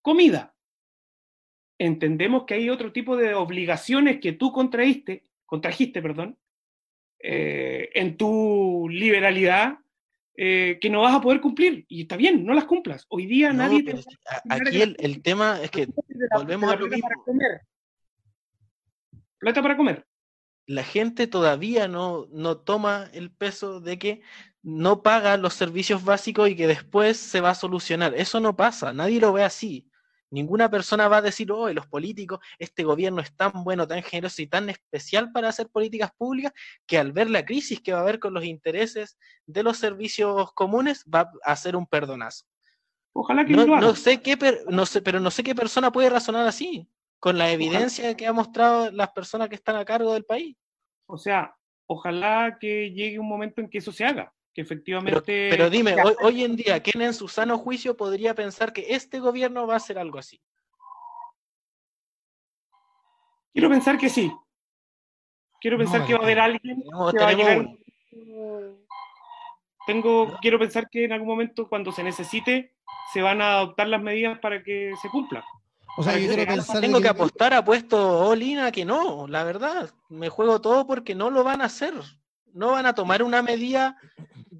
[0.02, 0.54] comida.
[1.78, 6.38] Entendemos que hay otro tipo de obligaciones que tú contraíste, contrajiste, perdón,
[7.18, 9.78] eh, en tu liberalidad
[10.36, 11.84] eh, que no vas a poder cumplir.
[11.88, 13.06] Y está bien, no las cumplas.
[13.08, 13.82] Hoy día nadie...
[13.82, 14.00] Te...
[14.48, 15.88] Aquí el, el, tema es que
[16.34, 17.08] volvemos a lo mismo.
[19.38, 20.04] Plata para comer
[20.66, 24.20] la gente todavía no, no toma el peso de que
[24.62, 28.14] no paga los servicios básicos y que después se va a solucionar.
[28.14, 29.88] Eso no pasa, nadie lo ve así.
[30.36, 34.42] Ninguna persona va a decir, oh, los políticos, este gobierno es tan bueno, tan generoso
[34.42, 36.52] y tan especial para hacer políticas públicas
[36.86, 39.16] que al ver la crisis que va a haber con los intereses
[39.46, 42.44] de los servicios comunes va a hacer un perdonazo.
[43.14, 43.86] Ojalá que no, lo haga.
[43.86, 46.86] no sé qué, per- no sé, pero no sé qué persona puede razonar así,
[47.18, 50.54] con la evidencia que ha mostrado las personas que están a cargo del país.
[51.06, 51.56] O sea,
[51.86, 55.48] ojalá que llegue un momento en que eso se haga, que Pero, efectivamente...
[55.50, 59.20] pero dime, hoy, hoy en día, ¿quién en su sano juicio podría pensar que este
[59.20, 60.40] gobierno va a hacer algo así?
[63.52, 64.32] Quiero pensar que sí.
[65.60, 67.66] Quiero No, pensar que va a haber alguien que va a llegar...
[69.86, 70.38] Tengo, ¿No?
[70.40, 72.74] quiero pensar que en algún momento, cuando se necesite,
[73.12, 75.44] se van a adoptar las medidas para que se cumpla.
[75.98, 79.44] O sea, yo quiero pensar tengo que que- apostar, apuesto all-in a que no, la
[79.44, 79.90] verdad.
[80.08, 81.94] Me juego todo porque no lo van a hacer.
[82.52, 83.96] No van a tomar una medida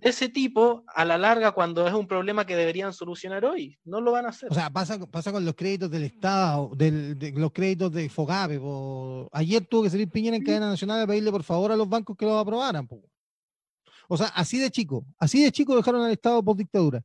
[0.01, 3.79] de ese tipo a la larga cuando es un problema que deberían solucionar hoy.
[3.85, 4.51] No lo van a hacer.
[4.51, 8.59] O sea, pasa, pasa con los créditos del Estado, del, de los créditos de Fogape.
[8.61, 9.29] po.
[9.33, 12.17] Ayer tuvo que salir Piñera en cadena nacional a pedirle por favor a los bancos
[12.17, 12.87] que lo aprobaran.
[12.87, 13.03] po.
[14.09, 17.03] O sea, así de chico, así de chico dejaron al Estado por dictadura.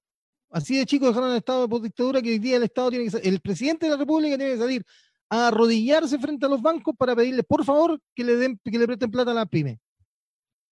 [0.49, 3.11] Así de chico dejaron al Estado por dictadura que hoy día el Estado tiene que
[3.11, 4.85] sa- el presidente de la República tiene que salir
[5.29, 8.85] a arrodillarse frente a los bancos para pedirle por favor que le den, que le
[8.85, 9.79] presten plata a las pymes.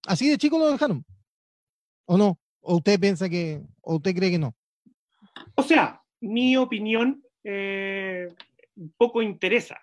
[0.06, 1.04] Así de chico lo dejaron.
[2.12, 2.40] ¿O no?
[2.62, 4.56] ¿O usted piensa que, o usted cree que no?
[5.54, 8.30] O sea, mi opinión eh,
[8.98, 9.80] poco interesa.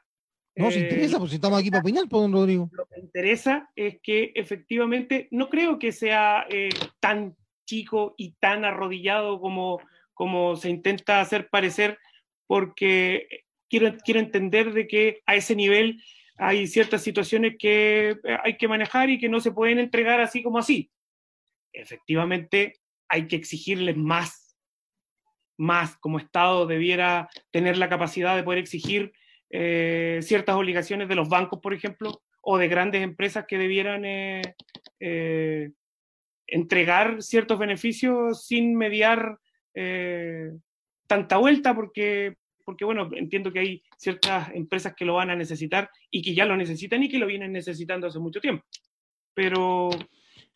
[0.57, 2.69] No, se Eh, interesa, pues si estamos aquí para opinar, pues, don Rodrigo.
[2.73, 8.65] lo que interesa es que efectivamente no creo que sea eh, tan chico y tan
[8.65, 9.81] arrodillado como,
[10.13, 11.97] como se intenta hacer parecer,
[12.49, 16.03] porque quiero, quiero entender de que a ese nivel
[16.39, 20.43] hay ciertas situaciones que eh, hay que manejar y que no se pueden entregar así
[20.43, 20.91] como así.
[21.77, 22.75] Efectivamente,
[23.09, 24.57] hay que exigirles más,
[25.59, 29.13] más, como Estado debiera tener la capacidad de poder exigir
[29.51, 34.43] eh, ciertas obligaciones de los bancos, por ejemplo, o de grandes empresas que debieran eh,
[35.01, 35.71] eh,
[36.47, 39.39] entregar ciertos beneficios sin mediar
[41.07, 45.91] tanta vuelta, porque, porque, bueno, entiendo que hay ciertas empresas que lo van a necesitar
[46.11, 48.65] y que ya lo necesitan y que lo vienen necesitando hace mucho tiempo.
[49.35, 49.91] Pero,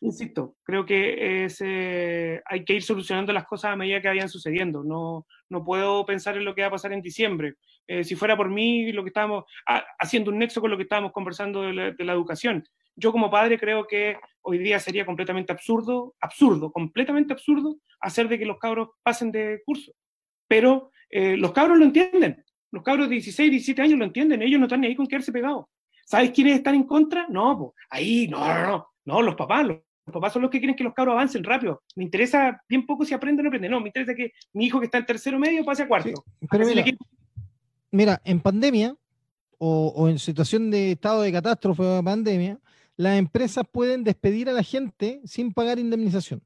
[0.01, 4.83] insisto, creo que eh, hay que ir solucionando las cosas a medida que vayan sucediendo.
[4.83, 7.55] No, no puedo pensar en lo que va a pasar en diciembre.
[7.87, 10.83] Eh, si fuera por mí, lo que estábamos ah, haciendo un nexo con lo que
[10.83, 12.63] estábamos conversando de la, de la, educación.
[12.95, 18.39] Yo como padre creo que hoy día sería completamente absurdo, absurdo, completamente absurdo hacer de
[18.39, 19.93] que los cabros pasen de curso.
[20.47, 22.43] Pero eh, los cabros lo entienden.
[22.71, 24.41] Los cabros de 16, 17 años lo entienden.
[24.41, 25.65] Ellos no están ni ahí con quedarse pegados.
[26.05, 27.27] ¿Sabes quiénes están en contra?
[27.29, 30.59] No, pues ahí, no, no, no, no, los papás, los, los papás son los que
[30.59, 31.83] quieren que los cabros avancen rápido.
[31.95, 33.71] Me interesa bien poco si aprenden o no aprenden.
[33.71, 36.09] No, me interesa que mi hijo que está en tercero medio pase a cuarto.
[36.09, 36.85] Sí, pero mira,
[37.91, 38.95] mira, en pandemia
[39.57, 42.59] o, o, en situación de estado de catástrofe o de pandemia,
[42.97, 46.41] las empresas pueden despedir a la gente sin pagar indemnización.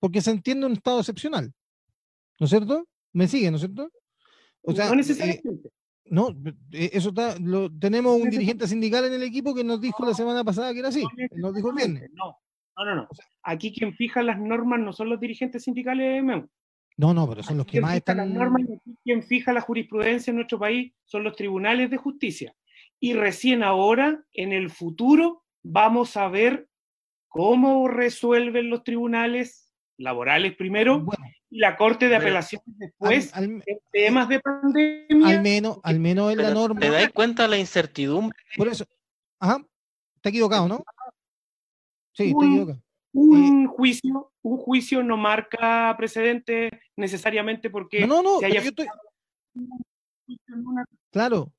[0.00, 1.54] Porque se entiende un estado excepcional.
[2.38, 2.86] ¿No es cierto?
[3.12, 3.90] ¿Me sigue, no es cierto?
[4.62, 5.48] O sea, no necesariamente.
[5.48, 5.70] Eh,
[6.08, 6.34] no,
[6.72, 10.44] eso está, lo, tenemos un dirigente sindical en el equipo que nos dijo la semana
[10.44, 11.04] pasada que era así.
[11.32, 12.10] Nos dijo el viernes.
[12.12, 12.36] No,
[12.76, 12.94] no, no.
[12.94, 13.08] no.
[13.42, 16.48] Aquí quien fija las normas no son los dirigentes sindicales, MEU.
[16.96, 18.16] No, no, pero son los que más están.
[18.16, 22.54] Las normas y quien fija la jurisprudencia en nuestro país son los tribunales de justicia.
[22.98, 26.68] Y recién ahora, en el futuro, vamos a ver
[27.28, 31.24] cómo resuelven los tribunales laborales primero bueno,
[31.56, 35.28] y la Corte de Apelaciones después al, al, en temas de pandemia.
[35.28, 36.80] Al menos, al menos en la norma.
[36.80, 38.38] ¿Te das cuenta la incertidumbre?
[38.56, 38.84] Por eso.
[39.40, 39.64] Ajá.
[40.16, 40.84] Está equivocado, ¿no?
[42.12, 42.82] Sí, un, está equivocado.
[43.12, 48.60] Un eh, juicio, un juicio no marca precedente necesariamente porque no, no, no, se haya
[48.60, 48.86] yo estoy...
[51.10, 51.50] Claro.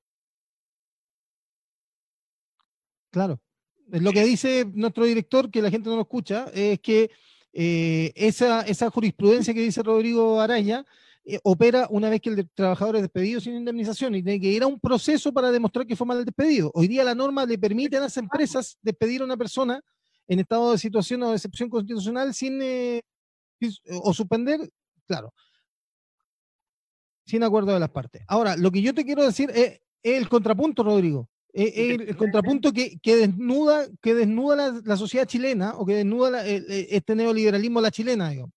[3.10, 3.40] Claro.
[3.88, 7.10] Lo que dice nuestro director, que la gente no lo escucha, es que
[7.60, 10.86] eh, esa, esa, jurisprudencia que dice Rodrigo Araya
[11.26, 14.62] eh, opera una vez que el trabajador es despedido sin indemnización y tiene que ir
[14.62, 16.70] a un proceso para demostrar que fue mal el despedido.
[16.76, 19.82] Hoy día la norma le permite a las empresas despedir a una persona
[20.28, 23.02] en estado de situación o de excepción constitucional sin eh,
[24.04, 24.60] o suspender,
[25.08, 25.34] claro,
[27.26, 28.22] sin acuerdo de las partes.
[28.28, 31.28] Ahora, lo que yo te quiero decir es, es el contrapunto, Rodrigo.
[31.58, 35.96] Es el, el, contrapunto que, que desnuda, que desnuda la, la, sociedad chilena o que
[35.96, 38.54] desnuda la, el, este neoliberalismo a la chilena, digamos.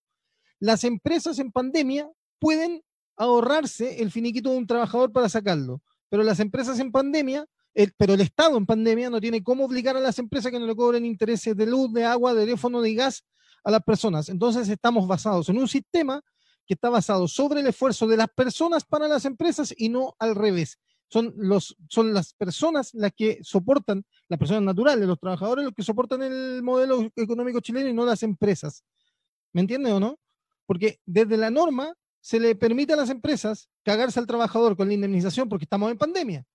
[0.59, 2.83] Las empresas en pandemia pueden
[3.17, 8.13] ahorrarse el finiquito de un trabajador para sacarlo, pero las empresas en pandemia, el, pero
[8.13, 11.03] el Estado en pandemia no tiene cómo obligar a las empresas que no le cobren
[11.03, 13.23] intereses de luz, de agua, de teléfono, de gas
[13.63, 14.29] a las personas.
[14.29, 16.21] Entonces estamos basados en un sistema
[16.67, 20.35] que está basado sobre el esfuerzo de las personas para las empresas y no al
[20.35, 20.77] revés.
[21.11, 25.83] Son, los, son las personas las que soportan, las personas naturales, los trabajadores, los que
[25.83, 28.85] soportan el modelo económico chileno y no las empresas.
[29.51, 30.17] ¿Me entiende o no?
[30.65, 34.93] Porque desde la norma se le permite a las empresas cagarse al trabajador con la
[34.93, 36.45] indemnización porque estamos en pandemia.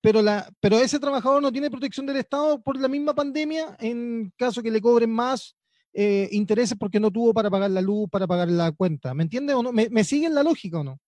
[0.00, 4.32] Pero, la, pero ese trabajador no tiene protección del Estado por la misma pandemia en
[4.38, 5.54] caso que le cobren más
[5.92, 9.12] eh, intereses porque no tuvo para pagar la luz, para pagar la cuenta.
[9.12, 9.70] ¿Me entiende o no?
[9.70, 10.98] ¿Me, ¿Me siguen la lógica o no?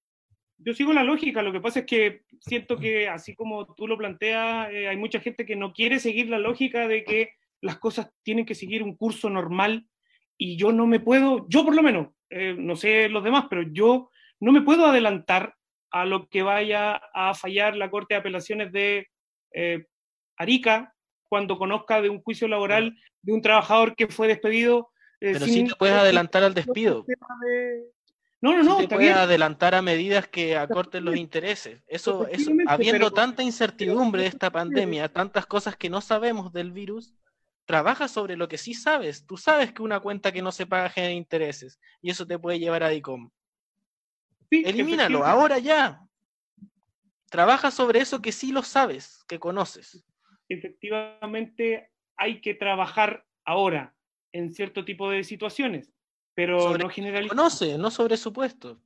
[0.59, 3.98] Yo sigo la lógica, lo que pasa es que siento que así como tú lo
[3.98, 7.30] planteas, eh, hay mucha gente que no quiere seguir la lógica de que
[7.61, 9.86] las cosas tienen que seguir un curso normal
[10.38, 13.62] y yo no me puedo, yo por lo menos, eh, no sé los demás, pero
[13.62, 15.54] yo no me puedo adelantar
[15.90, 19.09] a lo que vaya a fallar la Corte de Apelaciones de
[19.54, 19.86] eh,
[20.36, 20.94] Arica
[21.28, 24.90] cuando conozca de un juicio laboral de un trabajador que fue despedido.
[25.20, 27.04] Eh, pero sí te puedes adelantar al despido.
[28.47, 28.76] No, no, no.
[28.78, 31.82] te puedes adelantar a medidas que acorten los intereses.
[31.86, 37.14] Eso, eso habiendo tanta incertidumbre de esta pandemia, tantas cosas que no sabemos del virus,
[37.64, 39.26] trabaja sobre lo que sí sabes.
[39.26, 42.59] Tú sabes que una cuenta que no se paga genera intereses y eso te puede
[42.59, 43.30] llevar a DICOM.
[44.51, 46.01] Elimínalo, ahora ya.
[47.28, 50.05] Trabaja sobre eso que sí lo sabes, que conoces.
[50.49, 53.94] Efectivamente, hay que trabajar ahora
[54.32, 55.92] en cierto tipo de situaciones,
[56.37, 57.37] pero no generalizar.
[57.37, 58.78] Conoce, no sobre supuestos.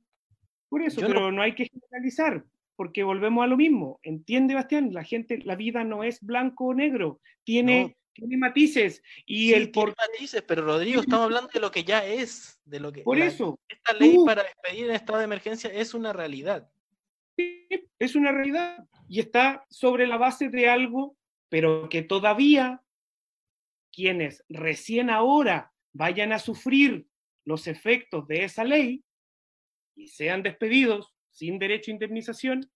[0.69, 1.41] Por eso, pero no...
[1.41, 2.45] hay que generalizar,
[2.75, 3.99] porque volvemos a lo mismo.
[4.01, 9.03] Entiende, Bastián, la gente, la vida no es blanco o negro, tiene tiene matices.
[9.25, 9.95] Y el por...
[9.97, 13.03] matices, pero Rodrigo, estamos hablando de lo que ya es, de lo que...
[13.03, 13.59] Por eso.
[13.67, 16.69] Esta ley para despedir en estado de emergencia es una realidad.
[17.37, 17.67] Sí,
[17.99, 18.85] es una realidad.
[19.07, 21.15] Y está sobre la base de algo,
[21.49, 22.81] pero que todavía
[23.93, 27.07] quienes recién ahora vayan a sufrir
[27.45, 29.03] los efectos de esa ley
[29.95, 32.69] y sean despedidos sin derecho a indemnización,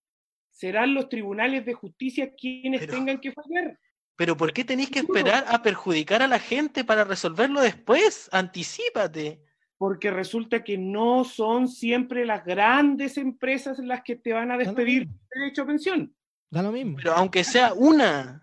[0.51, 3.77] serán los tribunales de justicia quienes tengan que fallar.
[4.15, 8.29] Pero ¿por qué tenéis que esperar a perjudicar a la gente para resolverlo después?
[8.31, 9.41] Anticípate.
[9.77, 15.09] Porque resulta que no son siempre las grandes empresas las que te van a despedir
[15.29, 16.15] derecho a pensión.
[16.49, 16.95] Da lo mismo.
[16.95, 18.41] Pero aunque sea una.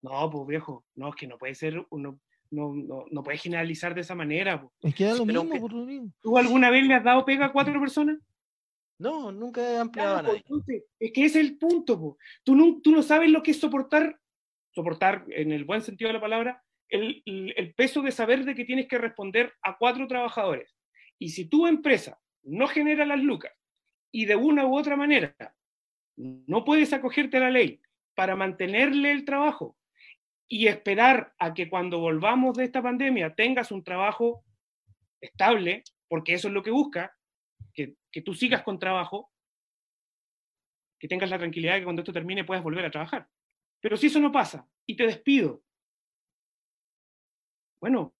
[0.00, 2.18] No, pues viejo, no, es que no puede ser, uno,
[2.52, 4.66] no, no, no puedes generalizar de esa manera.
[4.82, 5.72] Es que da lo mismo, por
[6.20, 8.18] ¿Tú alguna vez le has dado pega a cuatro personas?
[8.98, 10.44] No, nunca he ampliado a nadie.
[11.00, 12.16] es que ese es el punto.
[12.44, 14.18] Tú, no, tú no sabes lo que es soportar
[14.72, 18.64] soportar, en el buen sentido de la palabra, el, el, peso de saber de que
[18.64, 20.74] tienes que responder a cuatro trabajadores.
[21.18, 23.52] Y si tu empresa no genera las lucas
[24.10, 25.34] y de una u otra manera
[26.16, 27.80] no puedes acogerte a la ley
[28.14, 29.76] para mantenerle el trabajo
[30.52, 34.44] y esperar a que cuando volvamos de esta pandemia tengas un trabajo
[35.18, 37.16] estable, porque eso es lo que busca,
[37.72, 39.32] que, que tú sigas con trabajo,
[41.00, 43.26] que tengas la tranquilidad de que cuando esto termine puedas volver a trabajar.
[43.80, 45.62] Pero si eso no pasa y te despido,
[47.80, 48.14] bueno,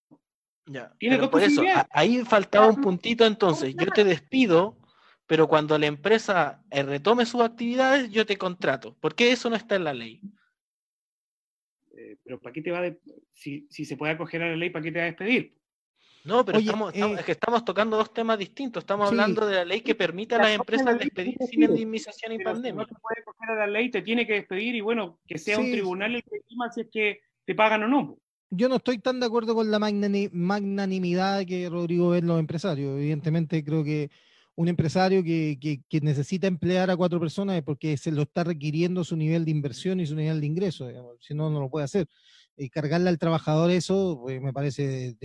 [0.65, 3.75] ya, tiene por eso, ahí faltaba un puntito entonces.
[3.77, 4.79] Yo te despido,
[5.27, 8.97] pero cuando la empresa eh, retome sus actividades, yo te contrato.
[9.01, 10.23] ¿Por qué eso no está en la ley?
[12.03, 12.93] Eh, pero ¿para qué te va a
[13.33, 15.55] si, si se puede acoger a la ley, ¿para qué te va a despedir?
[16.25, 18.83] No, pero estamos, eh, es que estamos tocando dos temas distintos.
[18.83, 22.83] Estamos hablando de la ley que permite a las empresas despedir sin indemnización y pandemia.
[22.83, 25.59] no se puede coger a la ley, te tiene que despedir y bueno, que sea
[25.59, 28.19] un tribunal el que decida si es que te pagan o no.
[28.51, 32.99] Yo no estoy tan de acuerdo con la magnanimidad que Rodrigo ve en los empresarios.
[32.99, 34.11] Evidentemente creo que
[34.63, 35.59] un empresario que,
[35.89, 39.51] que, necesita emplear a cuatro personas es porque se lo está requiriendo su nivel de
[39.51, 40.89] inversión y su nivel de ingreso.
[41.21, 42.07] Si no, no lo puede hacer
[42.57, 45.17] y cargarle al trabajador eso pues, me parece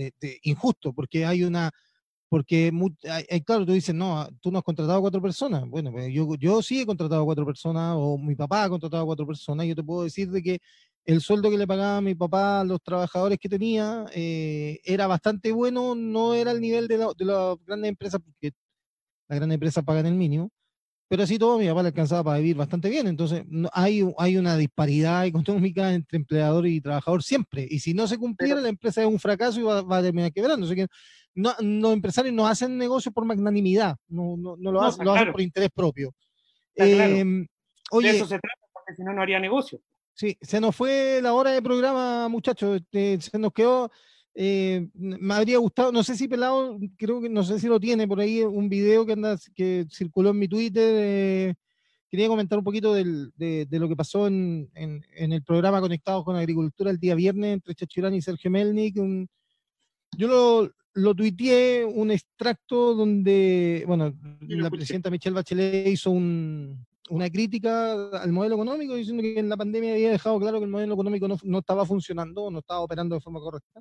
[0.42, 1.70] injusto, porque hay una,
[2.28, 2.72] porque
[3.46, 5.64] claro, tú dices, no, ah, tú no has contratado a cuatro personas.
[5.66, 9.02] Bueno, pues, yo, yo sí he contratado a cuatro personas, o mi papá ha contratado
[9.02, 10.58] a cuatro personas, y yo te puedo decir de que
[11.04, 15.52] el sueldo que le pagaba mi papá a los trabajadores que tenía eh, era bastante
[15.52, 18.52] bueno, no era el nivel de, de las grandes empresas, porque
[19.28, 20.50] las grandes empresas pagan el mínimo,
[21.08, 23.06] pero así todo mi papá le alcanzaba para vivir bastante bien.
[23.06, 25.24] Entonces, hay, hay una disparidad
[25.66, 27.66] económica entre empleador y trabajador siempre.
[27.68, 30.66] Y si no se cumpliera, la empresa es un fracaso y va, a terminar quebrando.
[30.66, 30.86] Así que
[31.34, 35.32] no, los empresarios no hacen negocio por magnanimidad, no, no, no lo, hacen, lo hacen
[35.32, 36.12] por interés propio.
[36.74, 37.46] Eh,
[37.90, 39.80] oye, de eso se trata, porque si no, no haría negocio.
[40.14, 42.80] Sí, se nos fue la hora de programa, muchachos.
[42.80, 43.88] Este, se nos quedó
[44.40, 48.06] eh, me habría gustado, no sé si Pelado, creo que no sé si lo tiene
[48.06, 51.56] por ahí, un video que anda, que circuló en mi Twitter.
[52.08, 56.36] quería comentar un poquito del, de, lo que pasó en, en, el programa Conectados con
[56.36, 58.94] Agricultura el día viernes entre Chachirán y Sergio Melnik.
[60.16, 67.92] yo lo, lo tuiteé un extracto donde, bueno, la presidenta Michelle Bachelet hizo una crítica
[68.16, 71.26] al modelo económico diciendo que en la pandemia había dejado claro que el modelo económico
[71.26, 73.80] no, estaba funcionando, no estaba operando de forma correcta.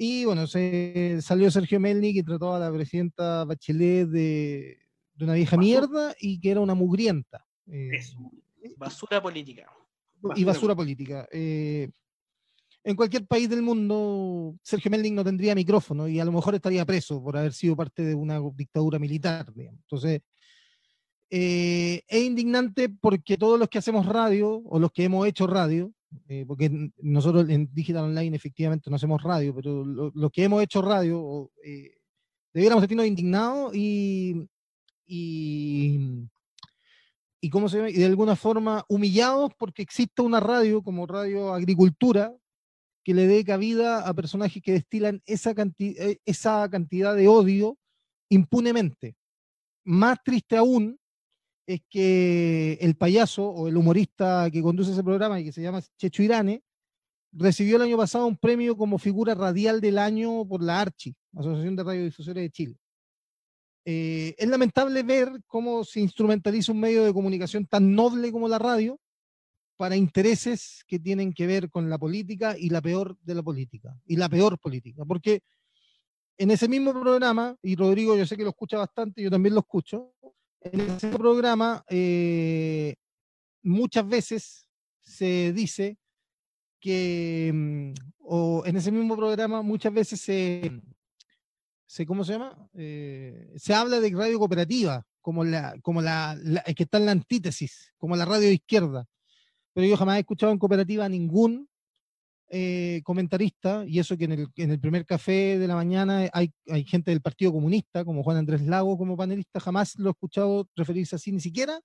[0.00, 4.78] Y bueno, se salió Sergio Melnik y trató a la presidenta Bachelet de,
[5.18, 7.44] una vieja mierda y que era una mugrienta.
[7.66, 8.00] Eh,
[8.76, 9.68] basura política.
[10.36, 11.28] Y basura política.
[11.32, 11.90] Eh,
[12.84, 16.86] en cualquier país del mundo, Sergio Melnik no tendría micrófono y a lo mejor estaría
[16.86, 19.52] preso por haber sido parte de una dictadura militar.
[19.56, 20.20] Entonces,
[21.28, 25.92] eh, es indignante porque todos los que hacemos radio o los que hemos hecho radio,
[26.28, 30.80] eh, porque nosotros en Digital Online efectivamente no hacemos radio, pero los que hemos hecho
[30.80, 31.96] radio, eh,
[32.52, 34.48] debiéramos sentirnos indignados y,
[35.06, 36.28] y,
[37.50, 42.34] ¿cómo se y de alguna forma humillados porque existe una radio como Radio Agricultura,
[43.04, 47.78] que le dé cabida a personajes que destilan esa, eh, esa cantidad de odio
[48.28, 49.16] impunemente.
[49.84, 50.98] Más triste aún
[51.68, 55.82] es que el payaso o el humorista que conduce ese programa y que se llama
[55.98, 56.62] Checho Irane,
[57.30, 61.76] recibió el año pasado un premio como figura radial del año por la ARCHI, Asociación
[61.76, 62.76] de Radiodifusores de Chile.
[63.84, 68.58] Eh, es lamentable ver cómo se instrumentaliza un medio de comunicación tan noble como la
[68.58, 68.98] radio
[69.76, 73.94] para intereses que tienen que ver con la política y la peor de la política,
[74.06, 75.42] y la peor política, porque
[76.38, 79.60] en ese mismo programa, y Rodrigo yo sé que lo escucha bastante, yo también lo
[79.60, 80.14] escucho,
[80.60, 82.94] en ese programa eh,
[83.62, 84.68] muchas veces
[85.00, 85.98] se dice
[86.80, 90.70] que, mm, o en ese mismo programa muchas veces se,
[91.86, 92.68] se ¿cómo se llama?
[92.74, 96.38] Eh, se habla de radio cooperativa, como la, como la,
[96.76, 99.06] que está en la antítesis, como la radio izquierda
[99.78, 101.67] pero yo jamás he escuchado en cooperativa ningún
[102.50, 107.10] eh, comentarista, y eso que en el, primer café de la mañana hay, hay, gente
[107.10, 111.30] del Partido Comunista, como Juan Andrés Lago como panelista, jamás lo he escuchado referirse así,
[111.30, 111.78] ni siquiera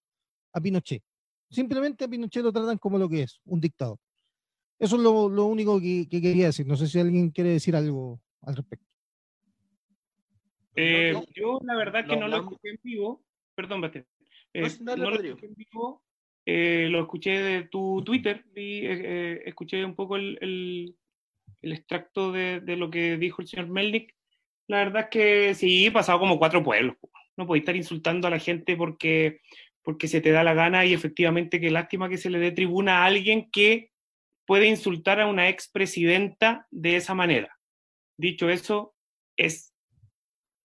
[0.54, 1.04] a Pinochet.
[1.50, 3.98] Simplemente a Pinochet lo tratan como lo que es, un dictador.
[4.80, 6.66] Eso es lo, único que, quería decir.
[6.66, 8.86] No sé si alguien quiere decir algo al respecto.
[10.76, 14.08] Eh, yo la verdad que no, lo escuché en vivo, perdón, Bate.
[14.54, 16.04] Eh, no, lo escuché en vivo,
[16.46, 22.32] eh, lo escuché de tu Twitter y eh, eh, escuché un poco el, el, extracto
[22.32, 24.14] de, de, lo que dijo el señor Melnick.
[24.68, 26.98] La verdad es que sí, he pasado como cuatro pueblos.
[27.38, 29.40] No podéis estar insultando a la gente porque,
[29.82, 33.00] porque se te da la gana y efectivamente qué lástima que se le dé tribuna
[33.00, 33.92] a alguien que
[34.46, 37.58] puede insultar a una expresidenta de esa manera.
[38.18, 38.96] Dicho eso,
[39.38, 39.74] es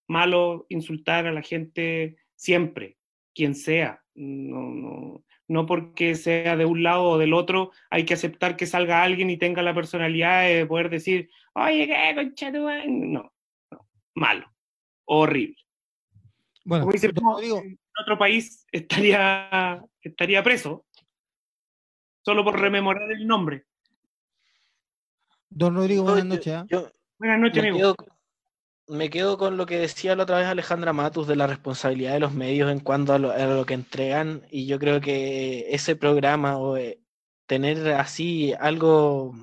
[0.09, 2.99] malo insultar a la gente siempre,
[3.35, 4.03] quien sea.
[4.15, 8.67] No, no, no porque sea de un lado o del otro, hay que aceptar que
[8.67, 13.33] salga alguien y tenga la personalidad de poder decir, oye, qué concha tu no,
[13.71, 14.47] no, malo,
[15.07, 15.57] horrible.
[16.65, 20.85] Bueno, Como dice, en otro país estaría, estaría preso,
[22.23, 23.65] solo por rememorar el nombre.
[25.49, 26.53] Don Rodrigo, buenas noches.
[26.53, 26.67] ¿ah?
[27.19, 27.97] buenas noches, amigo
[28.89, 32.21] me quedo con lo que decía la otra vez Alejandra Matus de la responsabilidad de
[32.21, 36.77] los medios en cuanto a lo, que entregan y yo creo que ese programa o
[36.77, 37.01] eh,
[37.47, 39.35] tener así algo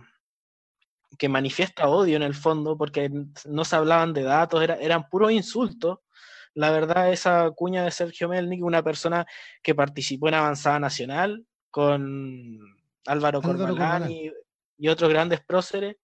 [1.18, 3.10] que manifiesta odio en el fondo porque
[3.46, 6.00] no se hablaban de datos, eran puros insultos.
[6.54, 9.26] La verdad, esa cuña de Sergio Melnik, una persona
[9.62, 12.60] que participó en Avanzada Nacional con
[13.06, 14.32] Álvaro, Corbalán y,
[14.78, 15.98] y otros grandes próceres,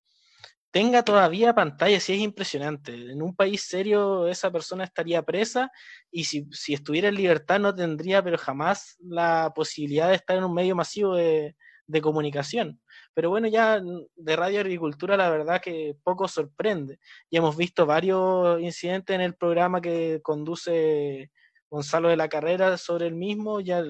[0.72, 2.94] tenga todavía pantalla, sí es impresionante.
[2.94, 5.72] En un país serio esa persona estaría presa
[6.10, 10.54] y si, estuviera en libertad no tendría, pero jamás la posibilidad de estar en un
[10.54, 11.56] medio masivo de,
[12.02, 12.82] comunicación.
[13.14, 13.82] Pero bueno, ya
[14.16, 17.00] de Radio Agricultura la verdad que poco sorprende.
[17.30, 21.32] Ya hemos visto varios incidentes en el programa que conduce
[21.70, 23.84] Gonzalo de la Carrera sobre el mismo, ya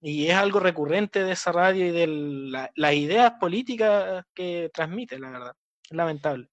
[0.00, 5.30] y es algo recurrente de esa radio y de las ideas políticas que transmite, la
[5.30, 5.54] verdad
[5.90, 6.48] lamentable.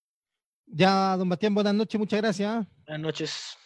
[0.65, 2.65] Ya, don Bastián, buenas noches, muchas gracias.
[2.85, 3.57] Buenas noches.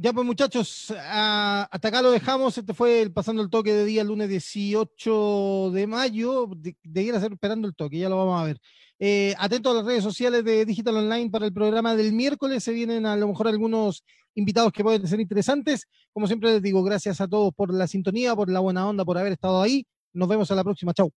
[0.00, 2.56] Ya pues muchachos, hasta acá lo dejamos.
[2.56, 6.48] Este fue el pasando el toque de día lunes 18 de mayo.
[6.54, 8.60] De, ir a ser esperando el toque, ya lo vamos a ver.
[9.00, 12.62] Eh, atento a las redes sociales de Digital Online para el programa del miércoles.
[12.62, 14.04] Se vienen a lo mejor algunos
[14.36, 15.88] invitados que pueden ser interesantes.
[16.12, 19.18] Como siempre les digo, gracias a todos por la sintonía, por la buena onda, por
[19.18, 19.84] haber estado ahí.
[20.12, 20.94] Nos vemos a la próxima.
[20.94, 21.12] Chau.